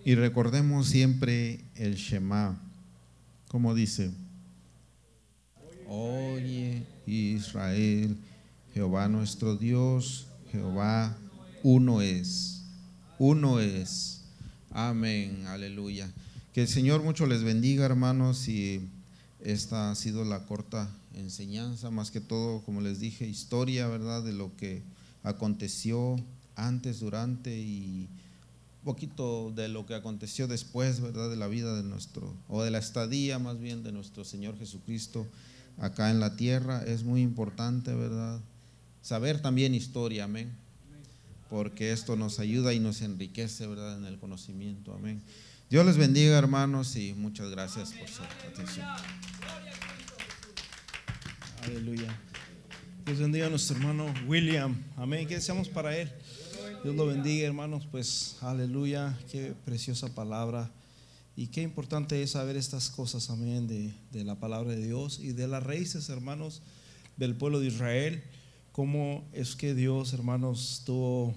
Y 0.04 0.16
recordemos 0.16 0.88
siempre 0.88 1.64
el 1.76 1.96
Shema, 1.96 2.60
como 3.48 3.76
dice, 3.76 4.12
oye 5.88 6.84
Israel, 7.06 8.18
Jehová 8.74 9.08
nuestro 9.08 9.58
Dios, 9.58 10.26
Jehová 10.52 11.16
uno 11.62 12.02
es, 12.02 12.64
uno 13.20 13.60
es. 13.60 14.24
Amén, 14.72 15.46
aleluya. 15.46 16.12
Que 16.54 16.64
el 16.64 16.68
Señor 16.68 17.04
mucho 17.04 17.28
les 17.28 17.44
bendiga, 17.44 17.86
hermanos, 17.86 18.48
y 18.48 18.82
esta 19.44 19.92
ha 19.92 19.96
sido 19.96 20.26
la 20.26 20.48
corta 20.48 20.90
enseñanza, 21.14 21.92
más 21.92 22.10
que 22.10 22.22
todo, 22.22 22.62
como 22.64 22.82
les 22.82 23.00
dije, 23.00 23.28
historia, 23.28 23.88
¿verdad? 23.88 24.24
De 24.24 24.34
lo 24.34 24.56
que 24.58 24.82
aconteció 25.22 26.20
antes, 26.56 27.02
durante 27.02 27.56
y 27.56 28.10
poquito 28.84 29.52
de 29.56 29.68
lo 29.68 29.86
que 29.86 29.96
aconteció 29.96 30.48
después, 30.48 31.00
¿verdad? 31.00 31.30
De 31.30 31.36
la 31.36 31.48
vida 31.48 31.76
de 31.76 31.84
nuestro, 31.84 32.36
o 32.48 32.64
de 32.64 32.72
la 32.72 32.80
estadía 32.80 33.40
más 33.40 33.60
bien 33.60 33.84
de 33.84 33.92
nuestro 33.92 34.24
Señor 34.26 34.58
Jesucristo 34.58 35.28
acá 35.78 36.10
en 36.12 36.20
la 36.20 36.36
tierra. 36.36 36.84
Es 36.84 37.04
muy 37.04 37.22
importante, 37.22 37.94
¿verdad? 37.94 38.42
Saber 39.02 39.42
también 39.42 39.74
historia, 39.74 40.26
amén 40.26 40.62
porque 41.52 41.92
esto 41.92 42.16
nos 42.16 42.40
ayuda 42.40 42.74
y 42.74 42.80
nos 42.80 43.02
enriquece, 43.02 43.68
¿verdad?, 43.68 43.98
en 43.98 44.06
el 44.06 44.18
conocimiento. 44.18 44.94
Amén. 44.94 45.22
Dios 45.70 45.86
les 45.86 45.98
bendiga, 45.98 46.38
hermanos, 46.38 46.96
y 46.96 47.14
muchas 47.14 47.50
gracias 47.52 47.92
por 47.92 48.08
su 48.08 48.24
atención. 48.24 48.88
Aleluya. 51.64 52.18
Dios 53.06 53.20
bendiga 53.20 53.48
a 53.48 53.50
nuestro 53.50 53.76
hermano 53.76 54.14
William. 54.28 54.82
Amén. 54.96 55.28
¿Qué 55.28 55.36
deseamos 55.36 55.68
para 55.68 55.98
él? 55.98 56.10
Dios 56.84 56.96
lo 56.96 57.06
bendiga, 57.06 57.48
hermanos. 57.48 57.88
Pues, 57.90 58.38
aleluya. 58.42 59.18
Qué 59.32 59.54
preciosa 59.66 60.14
palabra. 60.14 60.72
Y 61.36 61.48
qué 61.48 61.62
importante 61.62 62.22
es 62.22 62.32
saber 62.32 62.58
estas 62.58 62.90
cosas, 62.90 63.30
amén, 63.30 63.68
de, 63.68 64.24
la 64.24 64.40
palabra 64.40 64.72
de 64.72 64.86
Dios 64.86 65.20
y 65.20 65.32
de 65.32 65.48
las 65.48 65.64
raíces, 65.64 66.10
hermanos, 66.10 66.62
del 67.18 67.36
pueblo 67.36 67.60
de 67.60 67.68
Israel 67.68 68.24
cómo 68.72 69.28
es 69.34 69.56
que 69.56 69.76
Dios, 69.76 70.14
hermanos, 70.14 70.84
tuvo, 70.86 71.36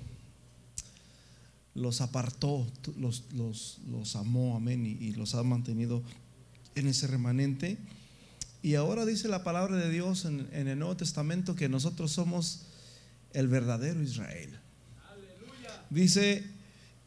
los 1.74 2.00
apartó, 2.00 2.66
los, 2.96 3.24
los, 3.32 4.16
amó, 4.16 4.56
amén, 4.56 4.86
y, 4.86 5.12
los 5.12 5.34
ha 5.34 5.42
mantenido 5.42 6.02
en 6.74 6.86
ese 6.86 7.06
remanente. 7.06 7.78
Y 8.62 8.76
ahora 8.76 9.04
dice 9.04 9.28
la 9.28 9.44
palabra 9.44 9.76
de 9.76 9.90
Dios 9.90 10.24
en, 10.24 10.48
el 10.52 10.78
Nuevo 10.78 10.96
Testamento 10.96 11.54
que 11.54 11.68
nosotros 11.68 12.12
somos 12.12 12.66
el 13.32 13.48
verdadero 13.48 14.02
Israel. 14.02 14.58
Dice 15.94 16.42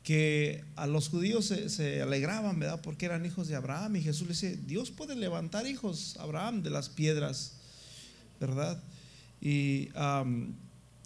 que 0.04 0.64
a 0.78 0.88
los 0.88 1.10
judíos 1.10 1.54
se, 1.68 2.02
alegraban, 2.02 2.58
¿verdad? 2.58 2.80
Porque 2.82 3.06
eran 3.06 3.26
hijos 3.26 3.50
de 3.50 3.56
Abraham. 3.56 3.98
Y 3.98 4.02
Jesús 4.02 4.22
le 4.22 4.30
dice, 4.30 4.58
Dios 4.66 4.90
puede 4.90 5.18
levantar 5.18 5.68
hijos, 5.68 6.16
Abraham, 6.18 6.64
de 6.64 6.70
las 6.70 6.88
piedras, 6.88 7.56
¿verdad? 8.40 8.82
Y, 9.42 9.90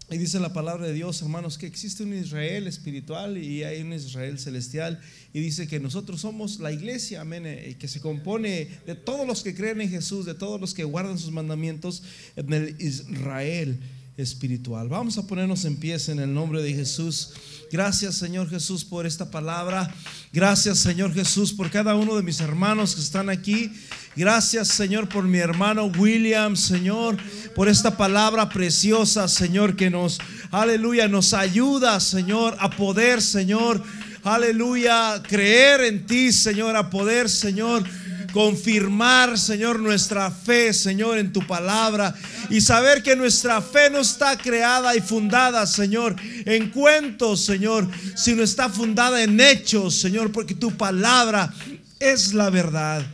dice 0.09 0.39
la 0.39 0.53
palabra 0.53 0.85
de 0.85 0.93
Dios, 0.93 1.19
hermanos, 1.23 1.57
que 1.57 1.65
existe 1.65 2.03
un 2.03 2.13
Israel 2.13 2.67
espiritual 2.67 3.39
y 3.39 3.63
hay 3.63 3.81
un 3.81 3.91
Israel 3.91 4.37
celestial. 4.37 5.01
Y 5.33 5.39
dice 5.39 5.67
que 5.67 5.79
nosotros 5.79 6.21
somos 6.21 6.59
la 6.59 6.71
iglesia, 6.71 7.21
amén, 7.21 7.47
eh, 7.47 7.75
que 7.79 7.87
se 7.87 8.01
compone 8.01 8.67
de 8.85 8.93
todos 8.93 9.25
los 9.25 9.41
que 9.41 9.55
creen 9.55 9.81
en 9.81 9.89
Jesús, 9.89 10.27
de 10.27 10.35
todos 10.35 10.61
los 10.61 10.75
que 10.75 10.83
guardan 10.83 11.17
sus 11.17 11.31
mandamientos 11.31 12.03
en 12.35 12.53
el 12.53 12.75
Israel 12.79 13.79
espiritual. 14.15 14.89
Vamos 14.89 15.17
a 15.17 15.25
ponernos 15.25 15.65
en 15.65 15.77
pie 15.77 15.97
en 16.07 16.19
el 16.19 16.33
nombre 16.33 16.61
de 16.61 16.73
Jesús. 16.73 17.33
Gracias 17.71 18.15
Señor 18.15 18.49
Jesús 18.49 18.83
por 18.83 19.05
esta 19.05 19.31
palabra. 19.31 19.89
Gracias 20.33 20.79
Señor 20.79 21.13
Jesús 21.13 21.53
por 21.53 21.71
cada 21.71 21.95
uno 21.95 22.17
de 22.17 22.21
mis 22.21 22.41
hermanos 22.41 22.95
que 22.95 23.01
están 23.01 23.29
aquí. 23.29 23.71
Gracias 24.13 24.67
Señor 24.67 25.07
por 25.07 25.23
mi 25.23 25.37
hermano 25.37 25.85
William, 25.85 26.57
Señor, 26.57 27.15
por 27.55 27.69
esta 27.69 27.95
palabra 27.95 28.49
preciosa, 28.49 29.29
Señor, 29.29 29.77
que 29.77 29.89
nos, 29.89 30.19
aleluya, 30.51 31.07
nos 31.07 31.33
ayuda, 31.33 32.01
Señor, 32.01 32.57
a 32.59 32.71
poder, 32.71 33.21
Señor, 33.21 33.81
aleluya, 34.23 35.23
creer 35.25 35.79
en 35.79 36.05
ti, 36.05 36.33
Señor, 36.33 36.75
a 36.75 36.89
poder, 36.89 37.29
Señor 37.29 37.85
confirmar, 38.31 39.37
Señor, 39.37 39.79
nuestra 39.79 40.31
fe, 40.31 40.73
Señor, 40.73 41.17
en 41.17 41.31
tu 41.33 41.45
palabra 41.45 42.13
y 42.49 42.61
saber 42.61 43.03
que 43.03 43.15
nuestra 43.15 43.61
fe 43.61 43.89
no 43.89 43.99
está 43.99 44.37
creada 44.37 44.95
y 44.95 45.01
fundada, 45.01 45.65
Señor, 45.67 46.15
en 46.45 46.69
cuentos, 46.69 47.41
Señor, 47.45 47.87
sino 48.15 48.43
está 48.43 48.69
fundada 48.69 49.23
en 49.23 49.39
hechos, 49.39 49.95
Señor, 49.95 50.31
porque 50.31 50.55
tu 50.55 50.71
palabra 50.71 51.53
es 51.99 52.33
la 52.33 52.49
verdad. 52.49 53.05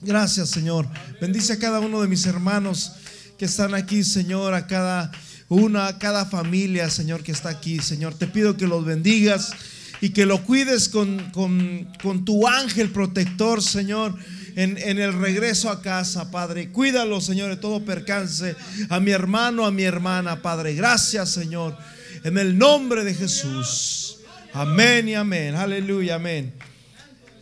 Gracias, 0.00 0.50
Señor. 0.50 0.88
Bendice 1.20 1.54
a 1.54 1.58
cada 1.58 1.80
uno 1.80 2.00
de 2.00 2.08
mis 2.08 2.26
hermanos 2.26 2.92
que 3.38 3.44
están 3.44 3.74
aquí, 3.74 4.04
Señor, 4.04 4.54
a 4.54 4.66
cada 4.66 5.10
una, 5.48 5.88
a 5.88 5.98
cada 5.98 6.24
familia, 6.26 6.88
Señor, 6.90 7.22
que 7.22 7.32
está 7.32 7.48
aquí, 7.48 7.80
Señor. 7.80 8.14
Te 8.14 8.26
pido 8.26 8.56
que 8.56 8.66
los 8.66 8.84
bendigas 8.84 9.52
y 10.00 10.10
que 10.10 10.26
lo 10.26 10.42
cuides 10.44 10.88
con, 10.88 11.30
con, 11.30 12.24
tu 12.24 12.46
ángel 12.46 12.90
protector, 12.90 13.62
Señor. 13.62 14.16
En, 14.56 14.76
en, 14.78 14.98
el 14.98 15.12
regreso 15.12 15.70
a 15.70 15.80
casa, 15.80 16.30
Padre. 16.30 16.70
Cuídalo, 16.70 17.20
Señor, 17.20 17.50
de 17.50 17.56
todo 17.56 17.84
percance. 17.84 18.56
A 18.88 18.98
mi 18.98 19.12
hermano, 19.12 19.64
a 19.64 19.70
mi 19.70 19.84
hermana, 19.84 20.42
Padre. 20.42 20.74
Gracias, 20.74 21.30
Señor. 21.30 21.76
En 22.24 22.36
el 22.36 22.58
nombre 22.58 23.04
de 23.04 23.14
Jesús. 23.14 24.18
Amén 24.52 25.08
y 25.08 25.14
amén. 25.14 25.54
Aleluya, 25.54 26.16
amén. 26.16 26.52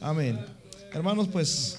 Amén. 0.00 0.38
Hermanos, 0.92 1.28
pues... 1.32 1.78